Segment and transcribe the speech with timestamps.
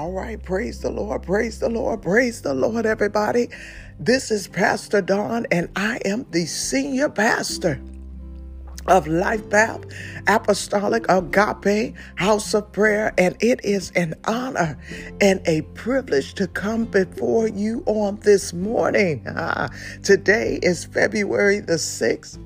[0.00, 3.50] All right, praise the Lord, praise the Lord, praise the Lord, everybody.
[3.98, 7.78] This is Pastor Dawn, and I am the senior pastor
[8.86, 9.84] of Life Path
[10.26, 14.78] Apostolic Agape House of Prayer, and it is an honor
[15.20, 19.22] and a privilege to come before you on this morning.
[20.02, 22.38] Today is February the 6th.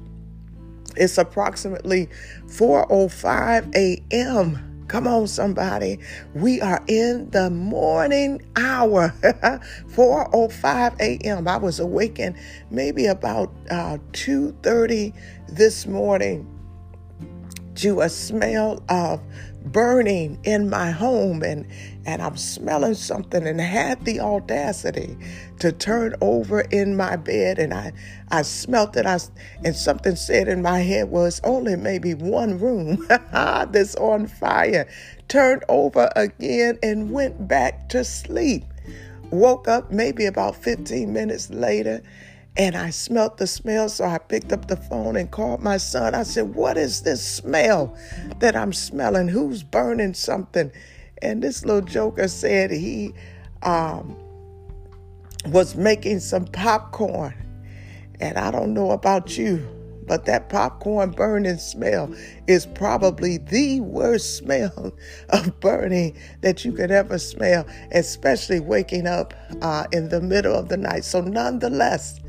[0.96, 2.08] It's approximately
[2.48, 4.73] 4:05 a.m.
[4.88, 5.98] Come on, somebody.
[6.34, 11.48] We are in the morning hour, 4.05 a.m.
[11.48, 12.36] I was awakened
[12.70, 15.14] maybe about uh, 2.30
[15.48, 16.46] this morning
[17.76, 19.20] to a smell of
[19.64, 21.66] burning in my home and
[22.06, 25.16] and I'm smelling something and had the audacity
[25.60, 27.92] to turn over in my bed and I
[28.30, 29.18] I smelt it I
[29.64, 34.88] and something said in my head was only maybe one room that's on fire
[35.28, 38.64] turned over again and went back to sleep
[39.30, 42.02] woke up maybe about 15 minutes later
[42.56, 46.14] and I smelt the smell, so I picked up the phone and called my son.
[46.14, 47.96] I said, What is this smell
[48.38, 49.26] that I'm smelling?
[49.26, 50.70] Who's burning something?
[51.24, 53.14] And this little joker said he
[53.62, 54.14] um,
[55.46, 57.34] was making some popcorn.
[58.20, 59.66] And I don't know about you,
[60.06, 62.14] but that popcorn burning smell
[62.46, 64.92] is probably the worst smell
[65.30, 70.68] of burning that you could ever smell, especially waking up uh, in the middle of
[70.68, 71.04] the night.
[71.04, 72.20] So, nonetheless,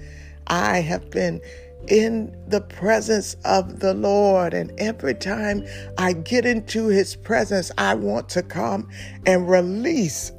[0.48, 1.42] I have been
[1.88, 4.54] in the presence of the Lord.
[4.54, 5.66] And every time
[5.98, 8.90] I get into his presence, I want to come
[9.26, 10.32] and release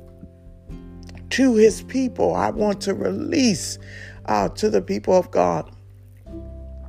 [1.31, 2.35] to his people.
[2.35, 3.79] I want to release
[4.27, 5.71] uh, to the people of God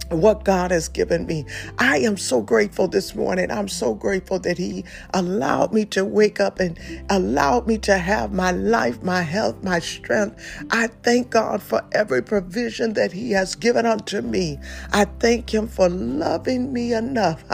[0.09, 1.45] what God has given me.
[1.77, 3.51] I am so grateful this morning.
[3.51, 8.31] I'm so grateful that He allowed me to wake up and allowed me to have
[8.31, 10.39] my life, my health, my strength.
[10.71, 14.59] I thank God for every provision that He has given unto me.
[14.93, 17.43] I thank Him for loving me enough.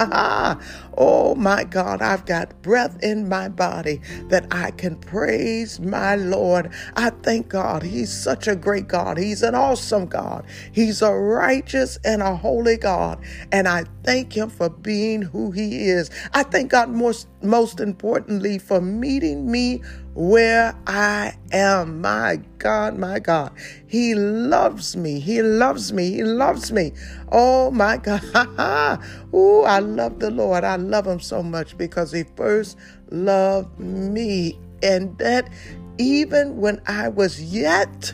[0.97, 6.71] oh my God, I've got breath in my body that I can praise my Lord.
[6.95, 7.83] I thank God.
[7.83, 9.17] He's such a great God.
[9.17, 10.45] He's an awesome God.
[10.71, 13.23] He's a righteous and a holy God.
[13.53, 16.11] And I thank Him for being who He is.
[16.33, 19.81] I thank God most, most importantly for meeting me
[20.13, 22.01] where I am.
[22.01, 23.53] My God, my God.
[23.87, 25.21] He loves me.
[25.21, 26.11] He loves me.
[26.11, 26.91] He loves me.
[27.31, 28.21] Oh my God.
[29.33, 30.65] oh, I love the Lord.
[30.65, 32.77] I love Him so much because He first
[33.09, 34.59] loved me.
[34.83, 35.49] And that
[35.97, 38.13] even when I was yet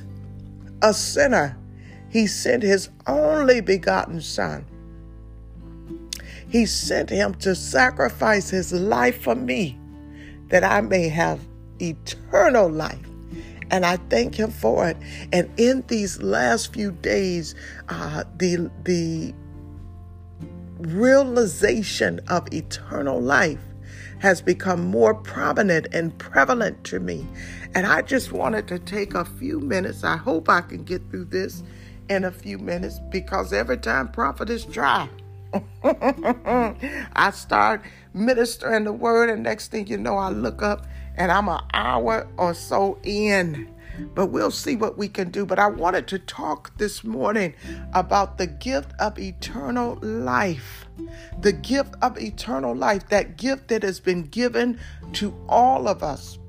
[0.83, 1.58] a sinner,
[2.09, 4.65] he sent his only begotten Son.
[6.49, 9.77] He sent him to sacrifice his life for me
[10.47, 11.39] that I may have
[11.79, 13.05] eternal life.
[13.71, 14.97] And I thank him for it.
[15.31, 17.53] And in these last few days,
[17.87, 19.33] uh, the, the
[20.79, 23.59] realization of eternal life
[24.19, 27.27] has become more prominent and prevalent to me.
[27.75, 30.03] And I just wanted to take a few minutes.
[30.03, 31.61] I hope I can get through this
[32.09, 35.07] in a few minutes because every time prophet is dry,
[35.83, 37.81] I start
[38.13, 42.27] ministering the word, and next thing you know, I look up and I'm an hour
[42.37, 43.73] or so in.
[44.15, 45.45] But we'll see what we can do.
[45.45, 47.53] But I wanted to talk this morning
[47.93, 50.85] about the gift of eternal life.
[51.41, 54.79] The gift of eternal life, that gift that has been given
[55.13, 56.39] to all of us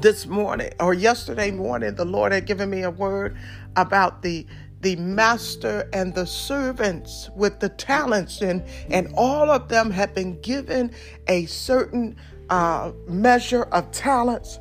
[0.00, 3.36] this morning or yesterday morning, the Lord had given me a word
[3.76, 4.46] about the
[4.80, 10.40] the master and the servants with the talents and and all of them have been
[10.42, 10.92] given
[11.28, 12.16] a certain
[12.50, 14.58] uh, measure of talents.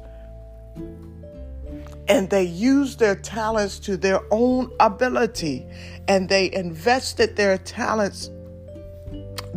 [2.08, 5.66] And they used their talents to their own ability
[6.08, 8.30] and they invested their talents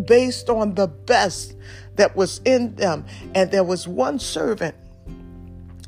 [0.07, 1.55] based on the best
[1.97, 3.05] that was in them.
[3.35, 4.75] And there was one servant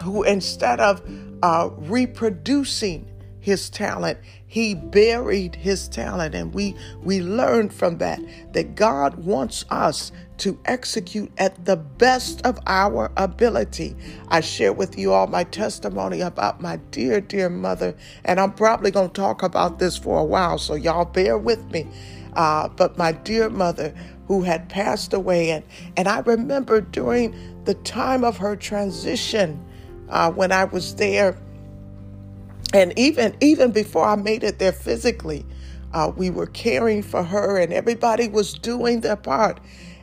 [0.02, 1.02] who instead of
[1.43, 3.10] uh, reproducing
[3.50, 4.17] his talent.
[4.47, 8.20] He buried his talent and we we learned from that
[8.52, 13.97] that god wants us to execute at the best of our ability.
[14.29, 18.93] I share with you all my testimony about my dear dear mother and i'm probably
[18.93, 21.88] going to talk about this for a while so y'all bear with me.
[22.35, 23.93] Uh, but my dear mother
[24.29, 25.64] who had passed away and
[25.97, 29.61] and i remember during the time of her transition
[30.08, 31.37] uh, when i was there
[32.75, 35.46] and even even before I made it there physically,
[35.93, 39.61] uh, we were caring for her, and everybody was doing their part.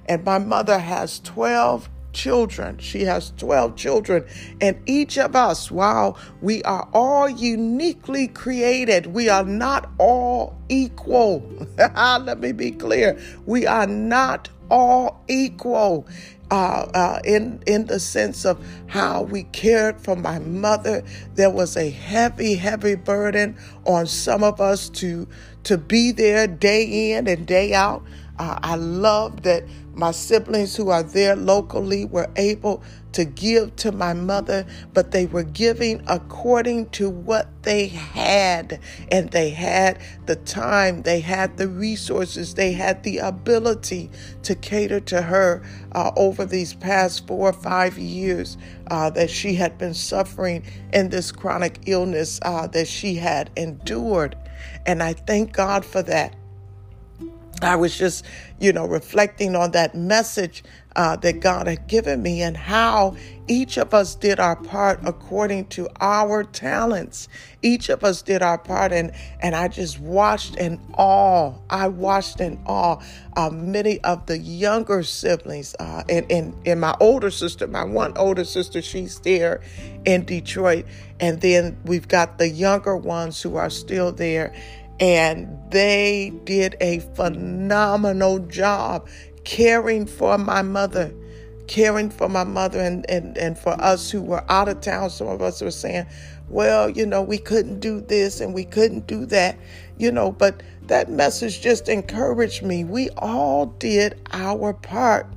[0.07, 2.79] And my mother has 12 children.
[2.79, 4.25] She has 12 children.
[4.61, 11.67] And each of us, while we are all uniquely created, we are not all equal.
[11.77, 13.19] Let me be clear.
[13.45, 16.07] We are not all equal.
[16.49, 18.57] Uh, uh, in in the sense of
[18.87, 21.03] how we cared for my mother,
[21.35, 25.27] there was a heavy, heavy burden on some of us to
[25.63, 28.01] to be there day in and day out.
[28.39, 29.63] Uh, I love that
[29.97, 32.83] my siblings who are there locally were able
[33.13, 34.63] to give to my mother,
[34.93, 38.79] but they were giving according to what they had.
[39.11, 44.11] And they had the time, they had the resources, they had the ability
[44.43, 45.63] to cater to her
[45.93, 48.55] uh, over these past four or five years
[48.91, 50.63] uh, that she had been suffering
[50.93, 54.37] in this chronic illness uh, that she had endured.
[54.85, 56.35] And I thank God for that.
[57.61, 58.25] I was just,
[58.59, 60.63] you know, reflecting on that message
[60.95, 63.15] uh, that God had given me and how
[63.47, 67.27] each of us did our part according to our talents.
[67.61, 71.53] Each of us did our part, and and I just watched in awe.
[71.69, 72.99] I watched in awe
[73.35, 78.17] uh, many of the younger siblings, uh, and, and and my older sister, my one
[78.17, 79.61] older sister, she's there
[80.05, 80.85] in Detroit,
[81.19, 84.53] and then we've got the younger ones who are still there
[84.99, 89.07] and they did a phenomenal job
[89.43, 91.13] caring for my mother
[91.67, 95.09] caring for my mother and, and, and for us who were out of town.
[95.09, 96.05] Some of us were saying
[96.49, 99.57] well you know we couldn't do this and we couldn't do that
[99.97, 102.83] you know but that message just encouraged me.
[102.83, 105.27] We all did our part.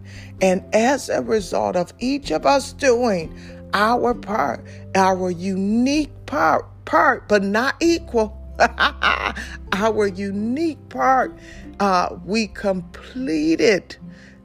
[0.41, 3.37] And as a result of each of us doing
[3.73, 4.65] our part
[4.97, 8.37] our unique part part but not equal
[9.73, 11.37] our unique part,
[11.79, 13.97] uh, we completed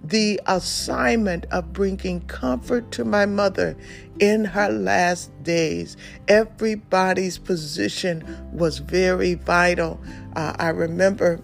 [0.04, 3.76] the assignment of bringing comfort to my mother
[4.20, 5.98] in her last days.
[6.28, 10.00] Everybody's position was very vital.
[10.36, 11.42] Uh, I remember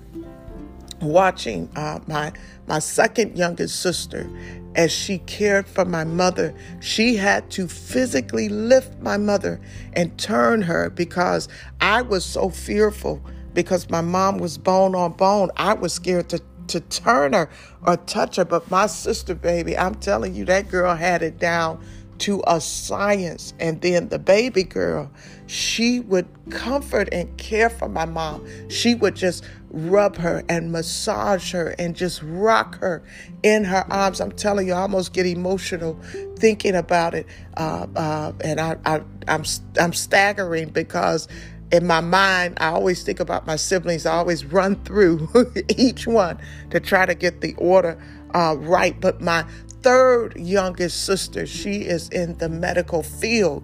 [1.02, 2.32] watching uh, my
[2.68, 4.30] my second youngest sister
[4.76, 9.60] as she cared for my mother, she had to physically lift my mother
[9.94, 11.48] and turn her because
[11.80, 13.22] I was so fearful
[13.54, 15.50] because my mom was bone on bone.
[15.58, 17.50] I was scared to to turn her
[17.84, 18.46] or touch her.
[18.46, 21.84] But my sister, baby, I'm telling you, that girl had it down
[22.22, 23.54] to a science.
[23.60, 25.12] And then the baby girl,
[25.48, 28.48] she would comfort and care for my mom.
[28.70, 33.04] She would just rub her and massage her and just rock her
[33.42, 34.22] in her arms.
[34.22, 36.00] I'm telling you, I almost get emotional
[36.38, 37.26] thinking about it.
[37.58, 39.44] Uh, uh, and I, I, I'm,
[39.80, 41.28] I'm staggering because
[41.72, 44.06] in my mind, I always think about my siblings.
[44.06, 45.28] I always run through
[45.76, 46.38] each one
[46.70, 47.98] to try to get the order
[48.34, 49.00] uh, right.
[49.00, 49.46] But my
[49.82, 53.64] third youngest sister, she is in the medical field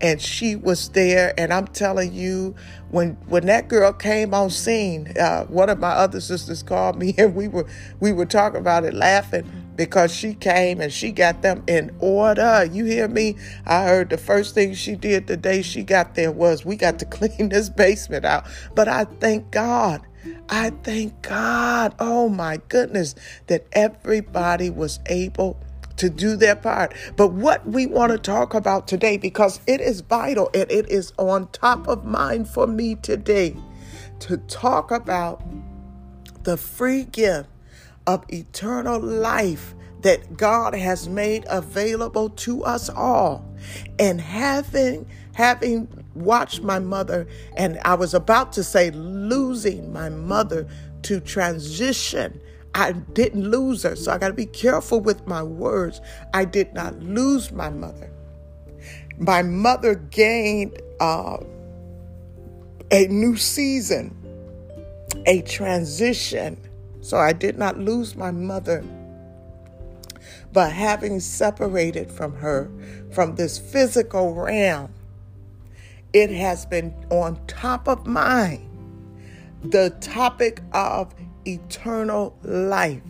[0.00, 1.32] and she was there.
[1.38, 2.54] And i'm telling you
[2.90, 7.14] when when that girl came on scene uh, one of my other sisters called me
[7.18, 7.66] and we were
[8.00, 12.66] we were talking about it laughing because she came and she got them in order.
[12.70, 13.36] You hear me?
[13.66, 16.98] I heard the first thing she did the day she got there was we got
[17.00, 18.46] to clean this basement out.
[18.74, 20.02] But i thank god
[20.48, 23.14] I thank God, oh my goodness,
[23.48, 25.58] that everybody was able
[25.96, 26.94] to do their part.
[27.16, 31.12] But what we want to talk about today, because it is vital and it is
[31.18, 33.56] on top of mind for me today,
[34.20, 35.42] to talk about
[36.44, 37.48] the free gift
[38.06, 43.44] of eternal life that God has made available to us all.
[43.98, 50.66] And having having watched my mother and I was about to say losing my mother
[51.02, 52.40] to transition
[52.76, 56.02] I didn't lose her, so I got to be careful with my words.
[56.34, 58.10] I did not lose my mother.
[59.16, 61.38] My mother gained uh,
[62.90, 64.14] a new season,
[65.24, 66.60] a transition.
[67.00, 68.84] So I did not lose my mother.
[70.52, 72.70] But having separated from her,
[73.10, 74.92] from this physical realm,
[76.16, 78.62] it has been on top of mind
[79.64, 83.02] the topic of eternal life.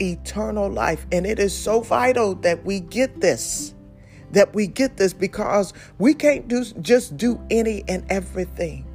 [0.00, 1.06] Eternal life.
[1.10, 3.74] And it is so vital that we get this.
[4.30, 8.86] That we get this because we can't do just do any and everything.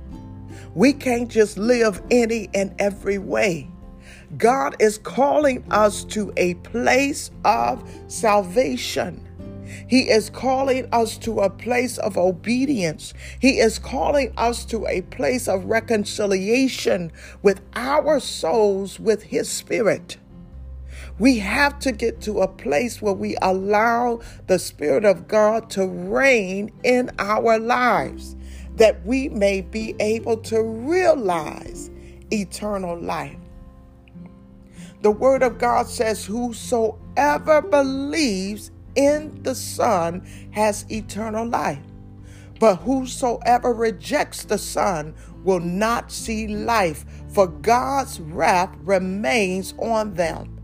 [0.73, 3.69] We can't just live any and every way.
[4.37, 9.24] God is calling us to a place of salvation.
[9.87, 13.13] He is calling us to a place of obedience.
[13.39, 20.17] He is calling us to a place of reconciliation with our souls, with His Spirit.
[21.17, 25.87] We have to get to a place where we allow the Spirit of God to
[25.87, 28.35] reign in our lives,
[28.75, 31.89] that we may be able to realize
[32.31, 33.37] eternal life.
[35.01, 41.79] The Word of God says, Whosoever believes in the Son has eternal life.
[42.59, 50.55] But whosoever rejects the Son will not see life, for God's wrath remains on them.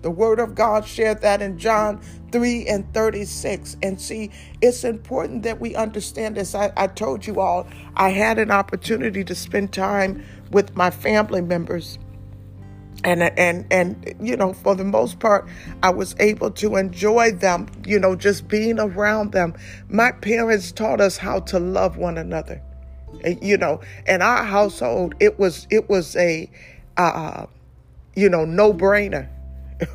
[0.00, 3.76] The word of God shared that in John 3 and 36.
[3.82, 6.54] And see, it's important that we understand this.
[6.54, 11.40] I, I told you all, I had an opportunity to spend time with my family
[11.42, 11.98] members
[13.04, 15.48] and and and you know for the most part
[15.82, 19.54] i was able to enjoy them you know just being around them.
[19.88, 22.62] My parents taught us how to love one another
[23.40, 23.80] you know.
[24.06, 26.50] In our household it was it was a
[26.96, 27.46] uh,
[28.14, 29.28] you know no brainer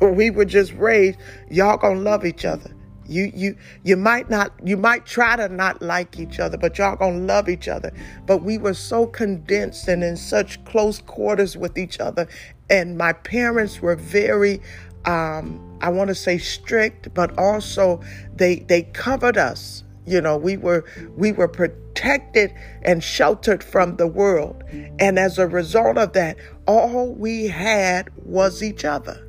[0.00, 1.18] we were just raised
[1.50, 2.73] y'all gonna love each other
[3.06, 6.96] you you you might not you might try to not like each other, but y'all
[6.96, 7.92] gonna love each other.
[8.26, 12.28] But we were so condensed and in such close quarters with each other,
[12.70, 14.60] and my parents were very
[15.04, 18.00] um, I want to say strict, but also
[18.34, 19.84] they they covered us.
[20.06, 20.84] You know, we were
[21.16, 24.62] we were protected and sheltered from the world,
[24.98, 29.23] and as a result of that, all we had was each other.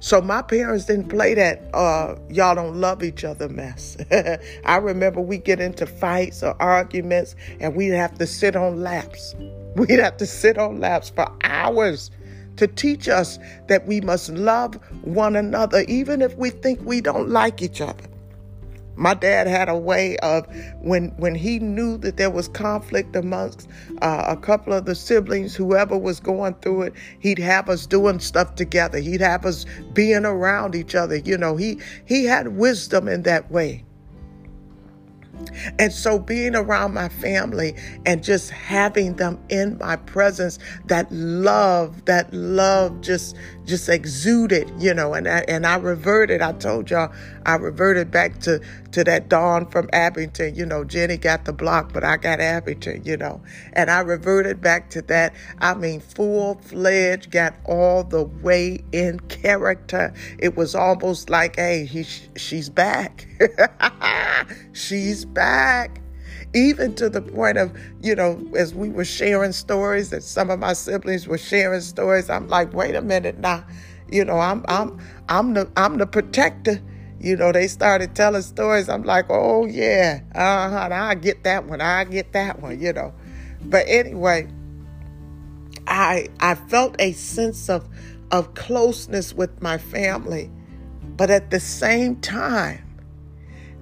[0.00, 3.96] So my parents didn't play that uh, y'all don't love each other mess.
[4.64, 9.34] I remember we get into fights or arguments and we'd have to sit on laps.
[9.76, 12.10] We'd have to sit on laps for hours
[12.56, 13.38] to teach us
[13.68, 18.04] that we must love one another, even if we think we don't like each other.
[18.96, 20.46] My dad had a way of
[20.80, 23.68] when when he knew that there was conflict amongst
[24.02, 28.20] uh, a couple of the siblings, whoever was going through it, he'd have us doing
[28.20, 28.98] stuff together.
[28.98, 31.16] He'd have us being around each other.
[31.16, 33.84] You know, he he had wisdom in that way.
[35.78, 37.74] And so being around my family
[38.04, 44.94] and just having them in my presence, that love, that love just just exuded, you
[44.94, 46.40] know, and I, and I reverted.
[46.40, 47.12] I told y'all
[47.44, 48.60] I reverted back to
[48.96, 50.54] to that dawn from Abington.
[50.54, 53.02] You know, Jenny got the block, but I got Abington.
[53.04, 53.42] You know,
[53.74, 55.34] and I reverted back to that.
[55.58, 60.14] I mean, full fledged, got all the way in character.
[60.38, 62.04] It was almost like, hey, he,
[62.36, 63.28] she's back.
[64.72, 66.00] she's back
[66.54, 70.58] even to the point of, you know, as we were sharing stories, that some of
[70.58, 73.62] my siblings were sharing stories, I'm like, wait a minute now,
[74.10, 74.98] you know, I'm I'm
[75.28, 76.80] I'm the I'm the protector.
[77.18, 78.88] You know, they started telling stories.
[78.88, 83.14] I'm like, oh yeah, uh-huh, I get that one, I get that one, you know.
[83.62, 84.48] But anyway,
[85.86, 87.88] I I felt a sense of
[88.30, 90.50] of closeness with my family,
[91.16, 92.84] but at the same time,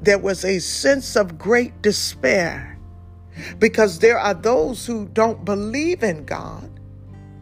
[0.02, 2.78] there was a sense of great despair
[3.58, 6.70] because there are those who don't believe in God,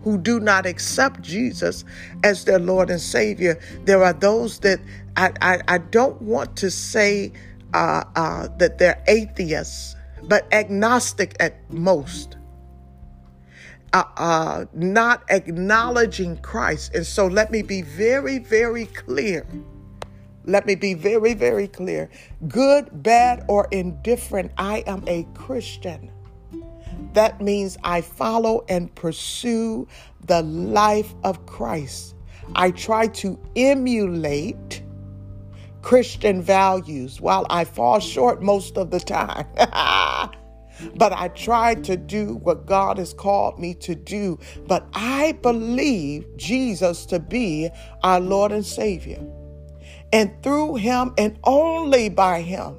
[0.02, 1.84] who do not accept Jesus
[2.24, 3.60] as their Lord and Savior.
[3.84, 4.80] There are those that
[5.16, 7.32] I, I, I don't want to say
[7.74, 12.36] uh, uh, that they're atheists, but agnostic at most.
[13.92, 16.94] Uh, uh, not acknowledging Christ.
[16.94, 19.46] And so let me be very, very clear
[20.44, 22.10] let me be very, very clear.
[22.48, 26.11] Good, bad, or indifferent, I am a Christian.
[27.12, 29.86] That means I follow and pursue
[30.26, 32.14] the life of Christ.
[32.54, 34.82] I try to emulate
[35.82, 39.46] Christian values while I fall short most of the time.
[40.96, 44.38] but I try to do what God has called me to do.
[44.66, 47.70] But I believe Jesus to be
[48.02, 49.22] our Lord and Savior.
[50.12, 52.78] And through him and only by him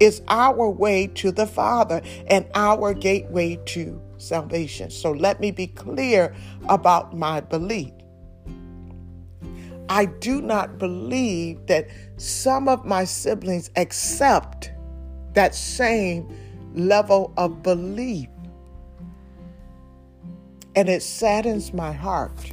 [0.00, 4.90] is our way to the Father and our gateway to salvation.
[4.90, 6.34] So let me be clear
[6.68, 7.92] about my belief.
[9.88, 14.72] I do not believe that some of my siblings accept
[15.34, 16.28] that same
[16.74, 18.28] level of belief.
[20.74, 22.52] And it saddens my heart.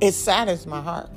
[0.00, 1.10] It saddens my heart.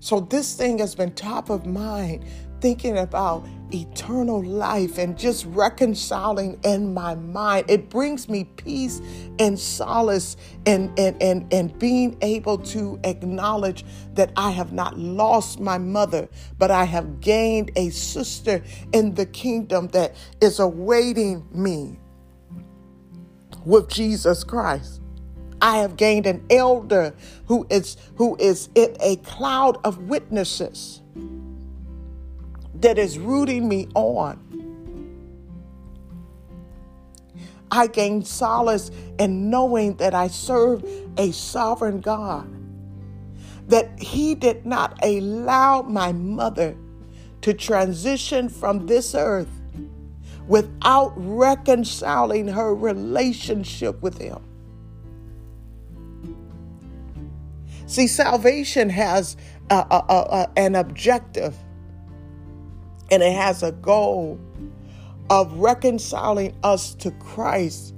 [0.00, 2.24] So this thing has been top of mind,
[2.64, 7.66] thinking about eternal life and just reconciling in my mind.
[7.68, 9.02] It brings me peace
[9.38, 15.60] and solace and, and, and, and being able to acknowledge that I have not lost
[15.60, 18.62] my mother, but I have gained a sister
[18.94, 21.98] in the kingdom that is awaiting me
[23.66, 25.02] with Jesus Christ.
[25.60, 31.02] I have gained an elder who is who is in a cloud of witnesses
[32.84, 34.38] that is rooting me on.
[37.70, 40.84] I gain solace in knowing that I serve
[41.16, 42.46] a sovereign God,
[43.68, 46.76] that He did not allow my mother
[47.40, 49.48] to transition from this earth
[50.46, 54.42] without reconciling her relationship with Him.
[57.86, 59.38] See, salvation has
[59.70, 61.56] a, a, a, an objective
[63.10, 64.38] and it has a goal
[65.30, 67.94] of reconciling us to Christ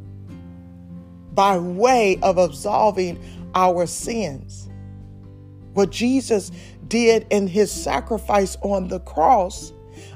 [1.33, 3.19] by way of absolving
[3.55, 4.69] our sins.
[5.75, 6.51] What Jesus
[6.89, 9.73] did in his sacrifice on the cross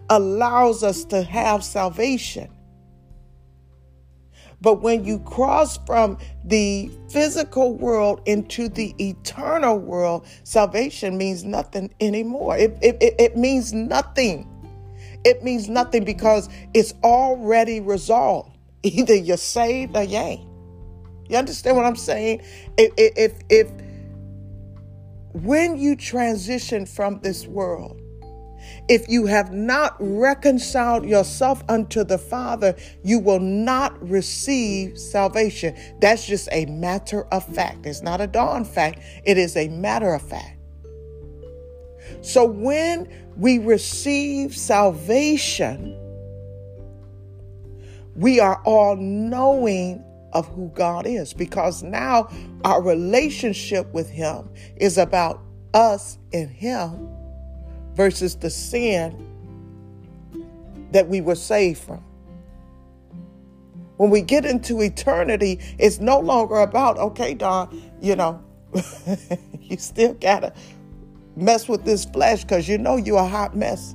[0.09, 2.51] allows us to have salvation.
[4.63, 11.93] But when you cross from the physical world into the eternal world, salvation means nothing
[12.01, 12.59] anymore.
[12.59, 14.50] It, it, it means nothing.
[15.25, 18.57] It means nothing because it's already resolved.
[18.83, 20.49] Either you're saved or you ain't.
[21.29, 22.43] You understand what I'm saying?
[22.77, 23.71] If, if, if
[25.33, 28.01] when you transition from this world,
[28.89, 32.75] if you have not reconciled yourself unto the Father,
[33.05, 35.77] you will not receive salvation.
[36.01, 37.87] That's just a matter of fact.
[37.87, 40.60] It's not a dawn fact, it is a matter of fact.
[42.23, 45.97] So when we receive salvation,
[48.17, 52.29] we are all knowing of who God is because now
[52.65, 55.41] our relationship with Him is about
[55.75, 57.09] us and Him
[57.95, 59.27] versus the sin
[60.93, 62.05] that we were saved from.
[63.97, 68.43] When we get into eternity, it's no longer about, okay, Dawn, you know,
[69.61, 70.55] you still gotta
[71.37, 73.95] mess with this flesh because you know you're a hot mess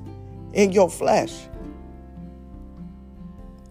[0.54, 1.34] in your flesh.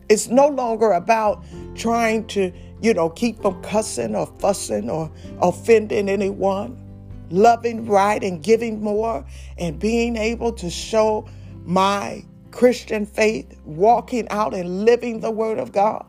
[0.08, 5.10] It's no longer about trying to, you know, keep from cussing or fussing or
[5.40, 6.80] offending anyone
[7.30, 9.24] loving right and giving more
[9.58, 11.26] and being able to show
[11.64, 16.06] my Christian faith, walking out and living the Word of God.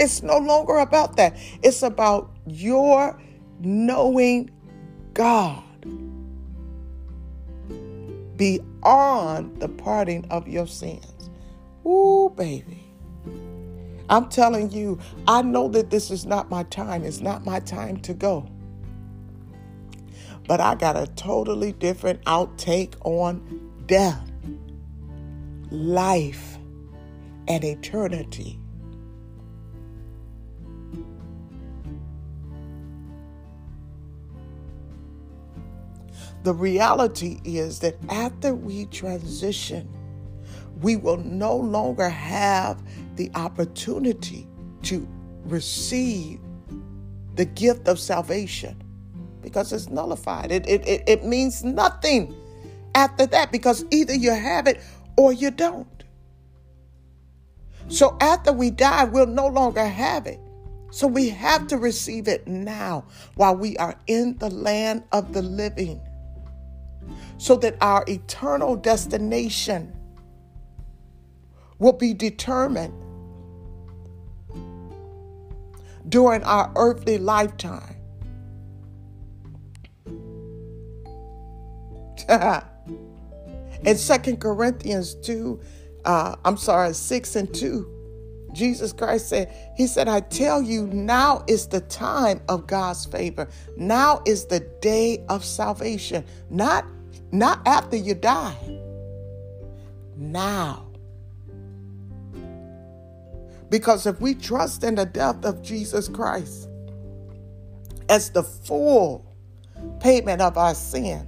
[0.00, 1.36] It's no longer about that.
[1.62, 3.20] It's about your
[3.60, 4.50] knowing
[5.18, 5.64] God
[8.36, 11.28] beyond the parting of your sins.
[11.84, 12.84] Ooh, baby.
[14.08, 17.02] I'm telling you, I know that this is not my time.
[17.02, 18.48] It's not my time to go.
[20.46, 24.30] But I got a totally different outtake on death,
[25.72, 26.58] life,
[27.48, 28.60] and eternity.
[36.44, 39.88] The reality is that after we transition,
[40.80, 42.82] we will no longer have
[43.16, 44.46] the opportunity
[44.82, 45.06] to
[45.44, 46.40] receive
[47.34, 48.80] the gift of salvation
[49.42, 50.52] because it's nullified.
[50.52, 52.34] It, it, it, it means nothing
[52.94, 54.80] after that because either you have it
[55.16, 56.04] or you don't.
[57.88, 60.40] So after we die, we'll no longer have it.
[60.90, 65.42] So we have to receive it now while we are in the land of the
[65.42, 66.00] living
[67.38, 69.94] so that our eternal destination
[71.78, 72.92] will be determined
[76.08, 77.96] during our earthly lifetime.
[83.84, 85.60] In Second Corinthians 2,
[86.04, 87.94] uh, I'm sorry, 6 and 2,
[88.52, 93.48] Jesus Christ said, He said, I tell you, now is the time of God's favor.
[93.76, 96.24] Now is the day of salvation.
[96.50, 96.84] Not,
[97.32, 98.56] not after you die.
[100.16, 100.86] Now.
[103.70, 106.68] Because if we trust in the death of Jesus Christ
[108.08, 109.26] as the full
[110.00, 111.26] payment of our sin,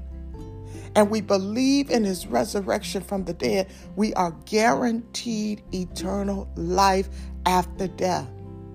[0.96, 7.08] and we believe in his resurrection from the dead, we are guaranteed eternal life
[7.46, 8.28] after death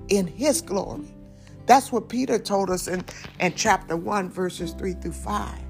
[0.07, 1.13] in his glory.
[1.65, 3.03] That's what Peter told us in,
[3.39, 5.64] in chapter 1, verses 3 through 5.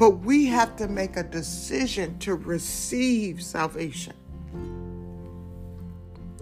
[0.00, 4.14] But we have to make a decision to receive salvation.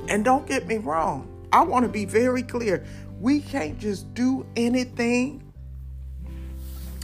[0.09, 2.87] And don't get me wrong, I want to be very clear.
[3.21, 5.43] We can't just do anything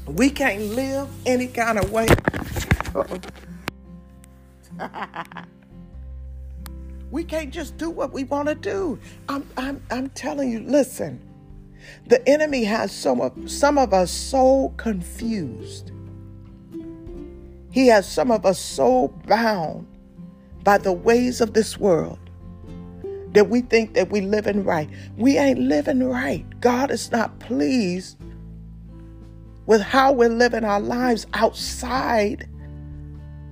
[0.07, 2.07] we can't live any kind of way.
[7.11, 8.99] We can't just do what we want to do.
[9.29, 11.21] I'm, I'm, I'm telling you, listen,
[12.09, 15.93] the enemy has some of, some of us so confused.
[17.75, 19.89] He has some of us so bound
[20.63, 22.21] by the ways of this world
[23.33, 24.89] that we think that we living right.
[25.17, 26.47] We ain't living right.
[26.61, 28.17] God is not pleased
[29.67, 32.49] with how we're living our lives outside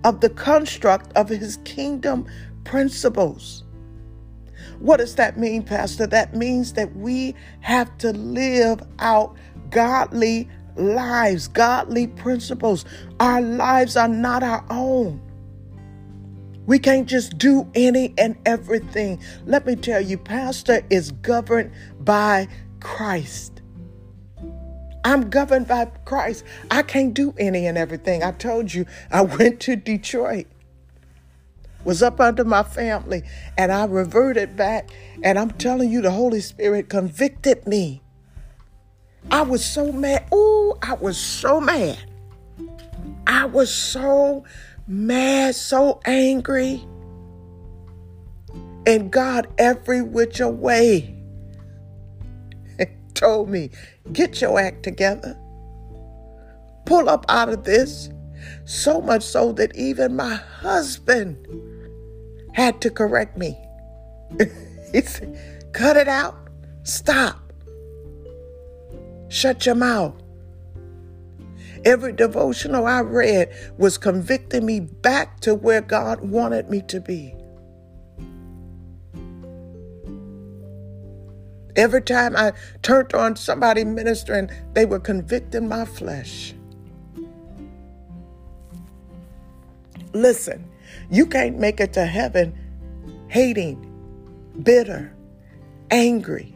[0.05, 2.25] of the construct of his kingdom
[2.63, 3.65] principles.
[4.79, 6.07] What does that mean, Pastor?
[6.07, 9.35] That means that we have to live out
[9.71, 12.85] godly lives, godly principles.
[13.21, 15.21] Our lives are not our own.
[16.67, 19.21] We can't just do any and everything.
[19.47, 22.49] Let me tell you, Pastor is governed by
[22.81, 23.63] Christ.
[25.05, 26.45] I'm governed by Christ.
[26.71, 28.23] I can't do any and everything.
[28.23, 30.47] I told you I went to Detroit,
[31.85, 33.25] was up under my family,
[33.59, 34.91] and I reverted back.
[35.25, 38.02] And I'm telling you, the Holy Spirit convicted me.
[39.31, 40.27] I was so mad.
[40.33, 41.99] Oh, I was so mad.
[43.27, 44.45] I was so
[44.87, 46.85] mad, so angry.
[48.87, 51.15] And God, every which way,
[53.15, 53.71] told me,
[54.13, 55.39] get your act together.
[56.85, 58.11] Pull up out of this.
[58.65, 61.47] So much so that even my husband
[62.53, 63.57] had to correct me.
[64.93, 66.37] he said, cut it out.
[66.83, 67.42] Stop.
[69.33, 70.15] Shut your mouth.
[71.87, 77.35] Every devotional I read was convicting me back to where God wanted me to be.
[81.75, 86.53] Every time I turned on somebody ministering, they were convicting my flesh.
[90.13, 90.69] Listen,
[91.11, 92.55] you can't make it to heaven
[93.29, 93.81] hating,
[94.63, 95.17] bitter,
[95.91, 96.55] angry.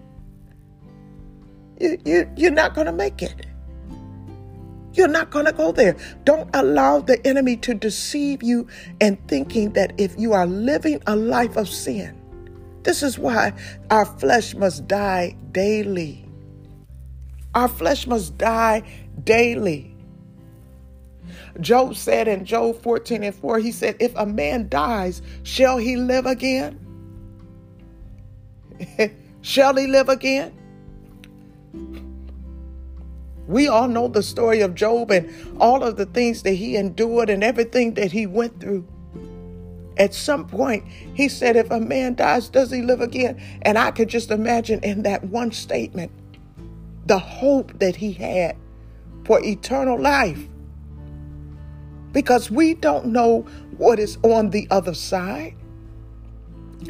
[1.79, 3.47] You, you, you're not going to make it.
[4.93, 5.97] You're not going to go there.
[6.25, 8.67] Don't allow the enemy to deceive you
[9.01, 12.19] and thinking that if you are living a life of sin,
[12.83, 13.53] this is why
[13.91, 16.25] our flesh must die daily.
[17.55, 18.83] Our flesh must die
[19.25, 19.95] daily.
[21.61, 25.97] Job said in Job 14 and 4, he said, If a man dies, shall he
[25.97, 26.79] live again?
[29.43, 30.57] shall he live again?
[33.47, 37.31] We all know the story of Job and all of the things that he endured
[37.31, 38.87] and everything that he went through.
[39.99, 43.41] At some point, he said, If a man dies, does he live again?
[43.63, 46.11] And I could just imagine in that one statement
[47.07, 48.57] the hope that he had
[49.25, 50.41] for eternal life.
[52.13, 53.43] Because we don't know
[53.77, 55.55] what is on the other side.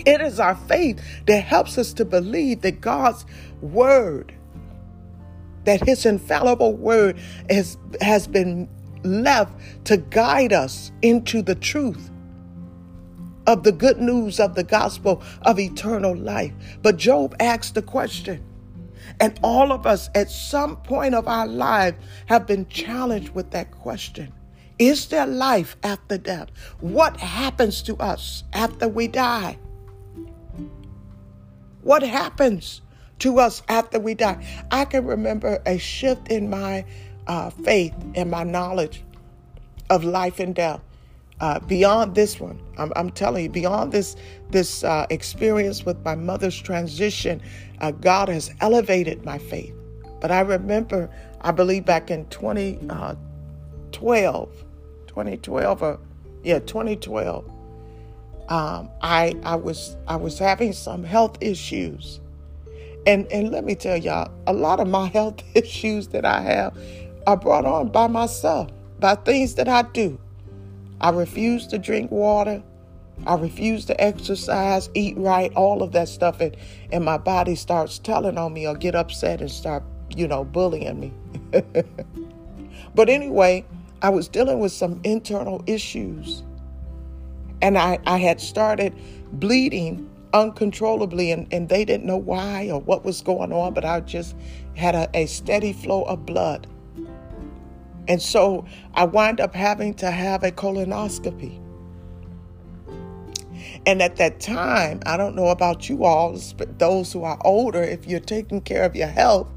[0.05, 3.25] It is our faith that helps us to believe that God's
[3.61, 4.36] word
[5.66, 7.18] that his infallible word
[7.50, 8.68] has, has been
[9.05, 9.52] left
[9.85, 12.11] to guide us into the truth
[13.46, 16.52] of the good news of the gospel of eternal life.
[16.83, 18.42] But Job asked the question,
[19.20, 21.94] and all of us at some point of our life
[22.26, 24.33] have been challenged with that question.
[24.79, 26.48] Is there life after death?
[26.81, 29.59] What happens to us after we die?
[31.83, 32.83] What happens
[33.20, 34.44] to us after we die.
[34.70, 36.85] I can remember a shift in my
[37.26, 39.02] uh, faith and my knowledge
[39.90, 40.81] of life and death.
[41.38, 44.16] Uh, beyond this one, I'm, I'm, telling you, beyond this
[44.50, 47.42] this uh, experience with my mother's transition,
[47.83, 49.74] uh, God has elevated my faith.
[50.20, 51.11] But I remember,
[51.42, 54.48] I believe back in 2012,
[55.07, 56.00] 2012, or
[56.42, 57.44] yeah, 2012,
[58.48, 62.20] um, I I was I was having some health issues
[63.07, 66.77] and and let me tell y'all, a lot of my health issues that I have
[67.27, 70.19] are brought on by myself, by things that I do.
[71.01, 72.62] I refuse to drink water.
[73.27, 76.55] I refuse to exercise, eat right, all of that stuff, and,
[76.92, 79.83] and my body starts telling on me or get upset and start,
[80.14, 81.12] you know, bullying me.
[82.95, 83.64] but anyway,
[84.03, 86.42] I was dealing with some internal issues.
[87.62, 88.95] And I, I had started
[89.33, 94.01] bleeding uncontrollably and, and they didn't know why or what was going on, but I
[94.01, 94.37] just
[94.75, 96.66] had a, a steady flow of blood.
[98.09, 101.61] And so I wind up having to have a colonoscopy.
[103.85, 107.83] And at that time, I don't know about you all, but those who are older,
[107.83, 109.51] if you're taking care of your health,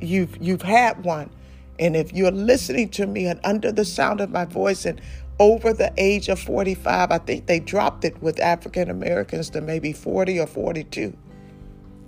[0.00, 1.30] you've you've had one.
[1.78, 5.00] And if you're listening to me and under the sound of my voice and
[5.38, 7.10] over the age of 45.
[7.10, 11.16] I think they dropped it with African Americans to maybe 40 or 42.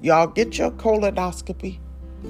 [0.03, 1.79] Y'all get your colonoscopy.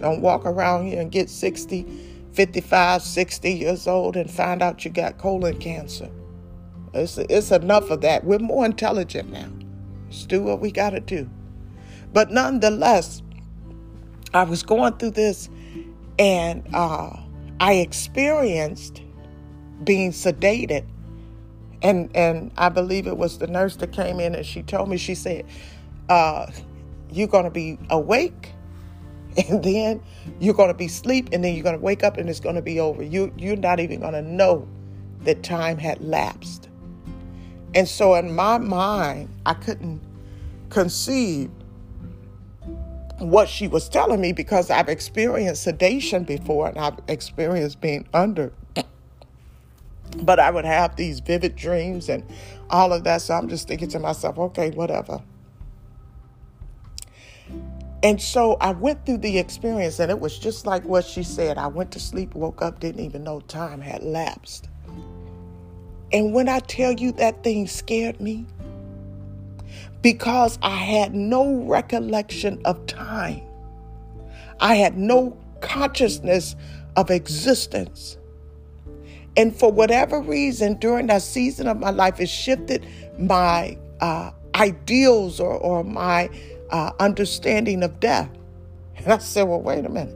[0.00, 1.86] Don't walk around here and get 60,
[2.32, 6.10] 55, 60 years old and find out you got colon cancer.
[6.94, 8.24] It's, it's enough of that.
[8.24, 9.48] We're more intelligent now.
[10.06, 11.28] Let's do what we got to do.
[12.12, 13.22] But nonetheless,
[14.32, 15.48] I was going through this
[16.18, 17.16] and uh,
[17.60, 19.02] I experienced
[19.84, 20.84] being sedated.
[21.82, 24.96] And, and I believe it was the nurse that came in and she told me,
[24.96, 25.44] she said,
[26.08, 26.50] uh,
[27.10, 28.52] You're to be awake
[29.48, 30.02] and then
[30.40, 33.02] you're to be asleep and then you're to wake up and it's to be over.
[33.02, 34.66] You, you're not even to know
[35.22, 36.68] that time had lapsed.
[37.74, 40.00] And so in my mind, I couldn't
[40.70, 41.50] conceive
[43.18, 48.52] what she was telling me because I've experienced sedation before and I've experienced being under.
[50.22, 52.24] But I would have these vivid dreams and
[52.70, 53.22] all of that.
[53.22, 55.22] So I'm just thinking to myself, okay, whatever.
[58.02, 61.58] And so I went through the experience, and it was just like what she said.
[61.58, 64.68] I went to sleep, woke up, didn't even know time had lapsed.
[66.12, 68.46] And when I tell you that thing scared me,
[70.02, 73.42] because I had no recollection of time,
[74.60, 76.54] I had no consciousness
[76.94, 78.15] of existence.
[79.36, 82.86] And for whatever reason, during that season of my life, it shifted
[83.18, 86.30] my uh, ideals or, or my
[86.70, 88.30] uh, understanding of death.
[88.96, 90.14] And I said, well, wait a minute.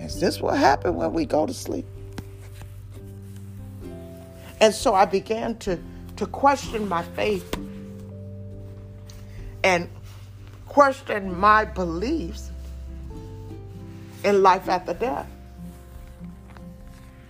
[0.00, 1.86] Is this what happened when we go to sleep?
[4.60, 5.78] And so I began to,
[6.16, 7.54] to question my faith
[9.64, 9.88] and
[10.66, 12.50] question my beliefs
[14.22, 15.26] in life after death.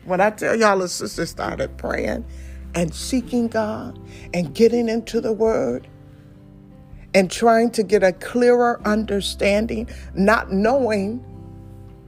[0.05, 2.25] When I tell y'all, the sister started praying
[2.75, 3.99] and seeking God
[4.33, 5.89] and getting into the Word
[7.15, 11.25] and trying to get a clearer understanding, not knowing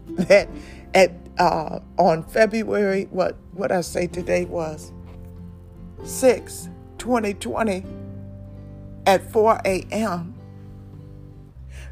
[0.06, 0.48] that
[0.94, 4.92] at uh, on February, what what I say today was
[6.04, 7.84] 6, 2020
[9.06, 10.34] at 4 a.m.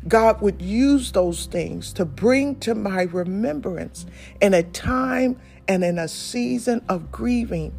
[0.09, 4.07] God would use those things to bring to my remembrance
[4.41, 5.39] in a time
[5.71, 7.73] and in a season of grieving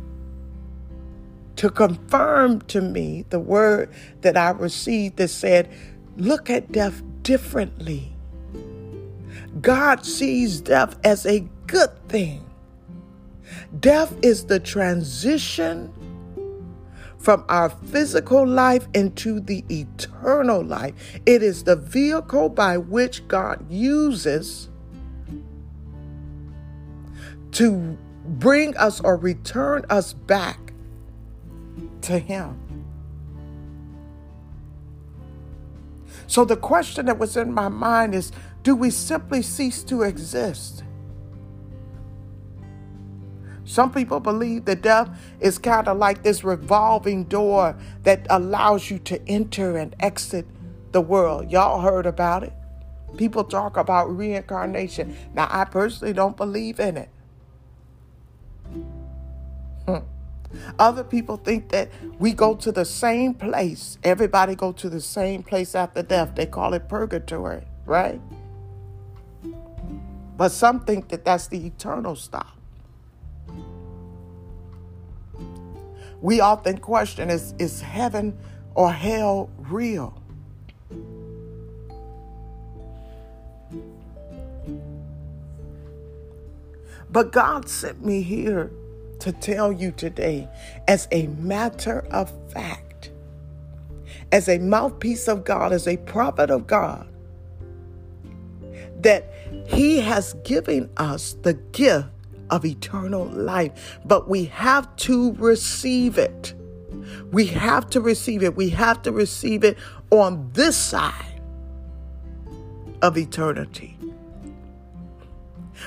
[1.58, 3.90] to confirm to me the word
[4.22, 5.70] that I received that said,
[6.16, 8.16] Look at death differently.
[9.60, 12.50] God sees death as a good thing.
[13.82, 15.92] Death is the transition
[17.18, 20.94] from our physical life into the eternal life.
[21.26, 24.70] It is the vehicle by which God uses
[27.54, 30.74] to bring us or return us back
[32.02, 32.58] to Him.
[36.28, 38.32] So the question that was in my mind is
[38.64, 40.84] do we simply cease to exist?
[43.66, 45.10] Some people believe that death
[45.40, 50.46] is kind of like this revolving door that allows you to enter and exit
[50.92, 51.50] the world.
[51.50, 52.54] Y'all heard about it.
[53.18, 55.16] People talk about reincarnation.
[55.34, 57.10] Now, I personally don't believe in it.
[59.98, 60.06] Hmm.
[60.80, 63.98] Other people think that we go to the same place.
[64.04, 66.36] Everybody go to the same place after death.
[66.36, 68.20] They call it purgatory, right?
[70.38, 72.58] But some think that that's the eternal stop.
[76.20, 78.38] We often question is, is heaven
[78.76, 80.22] or hell real?
[87.10, 88.72] But God sent me here
[89.22, 90.48] to tell you today,
[90.88, 93.12] as a matter of fact,
[94.32, 97.08] as a mouthpiece of God, as a prophet of God,
[99.00, 99.32] that
[99.68, 102.08] He has given us the gift
[102.50, 106.54] of eternal life, but we have to receive it.
[107.32, 108.56] We have to receive it.
[108.56, 109.78] We have to receive it
[110.10, 111.42] on this side
[113.02, 113.98] of eternity.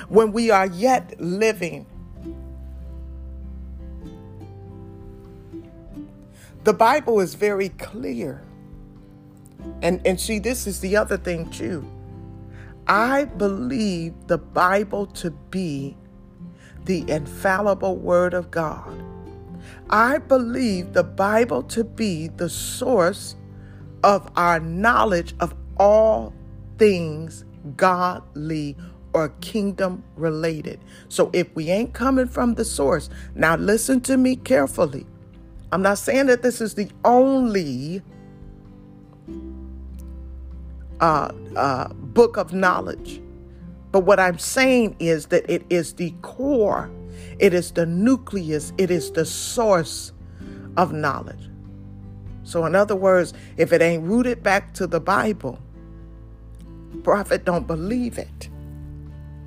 [0.08, 1.86] When we are yet living
[6.64, 8.42] The Bible is very clear.
[9.82, 11.86] And, and see, this is the other thing too.
[12.86, 15.94] I believe the Bible to be
[16.86, 19.02] the infallible Word of God.
[19.90, 23.36] I believe the Bible to be the source
[24.02, 26.32] of our knowledge of all
[26.78, 27.44] things
[27.76, 28.76] godly
[29.12, 30.80] or kingdom related.
[31.10, 35.06] So if we ain't coming from the source, now listen to me carefully.
[35.74, 38.00] I'm not saying that this is the only
[41.00, 43.20] uh, uh, book of knowledge.
[43.90, 46.88] But what I'm saying is that it is the core,
[47.40, 50.12] it is the nucleus, it is the source
[50.76, 51.50] of knowledge.
[52.44, 55.58] So, in other words, if it ain't rooted back to the Bible,
[57.02, 58.48] prophet don't believe it,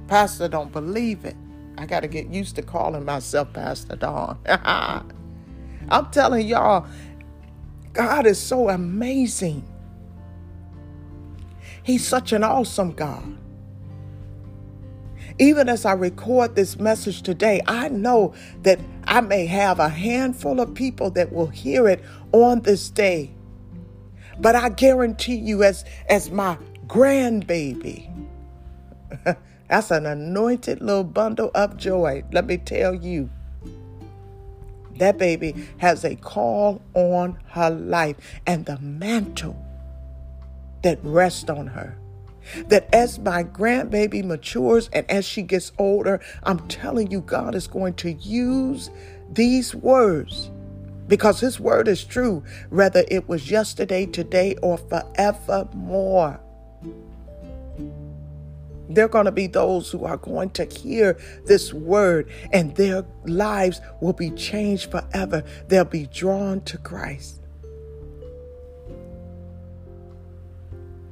[0.09, 1.37] pastor don't believe it.
[1.77, 4.37] I got to get used to calling myself Pastor Dawn.
[5.89, 6.87] I'm telling y'all,
[7.93, 9.67] God is so amazing.
[11.83, 13.37] He's such an awesome God.
[15.39, 20.59] Even as I record this message today, I know that I may have a handful
[20.59, 23.31] of people that will hear it on this day.
[24.39, 28.09] But I guarantee you, as, as my grandbaby,
[29.69, 32.23] that's an anointed little bundle of joy.
[32.31, 33.29] Let me tell you.
[34.97, 39.55] That baby has a call on her life and the mantle
[40.83, 41.97] that rests on her.
[42.67, 47.67] That as my grandbaby matures and as she gets older, I'm telling you, God is
[47.67, 48.89] going to use
[49.29, 50.49] these words
[51.07, 56.39] because His word is true, whether it was yesterday, today, or forevermore.
[58.89, 63.05] There are going to be those who are going to hear this word and their
[63.25, 65.43] lives will be changed forever.
[65.67, 67.41] They'll be drawn to Christ.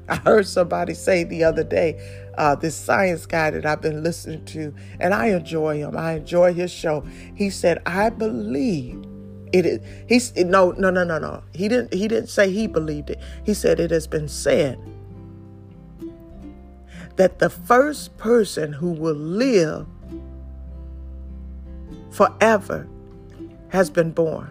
[0.08, 2.00] I heard somebody say the other day,
[2.38, 5.98] uh, this science guy that I've been listening to, and I enjoy him.
[5.98, 7.04] I enjoy his show.
[7.34, 9.04] He said, "I believe
[9.52, 11.42] it is." He's no, no, no, no, no.
[11.54, 11.94] He didn't.
[11.94, 13.20] He didn't say he believed it.
[13.44, 14.78] He said it has been said
[17.16, 19.88] that the first person who will live
[22.12, 22.88] forever
[23.70, 24.50] has been born.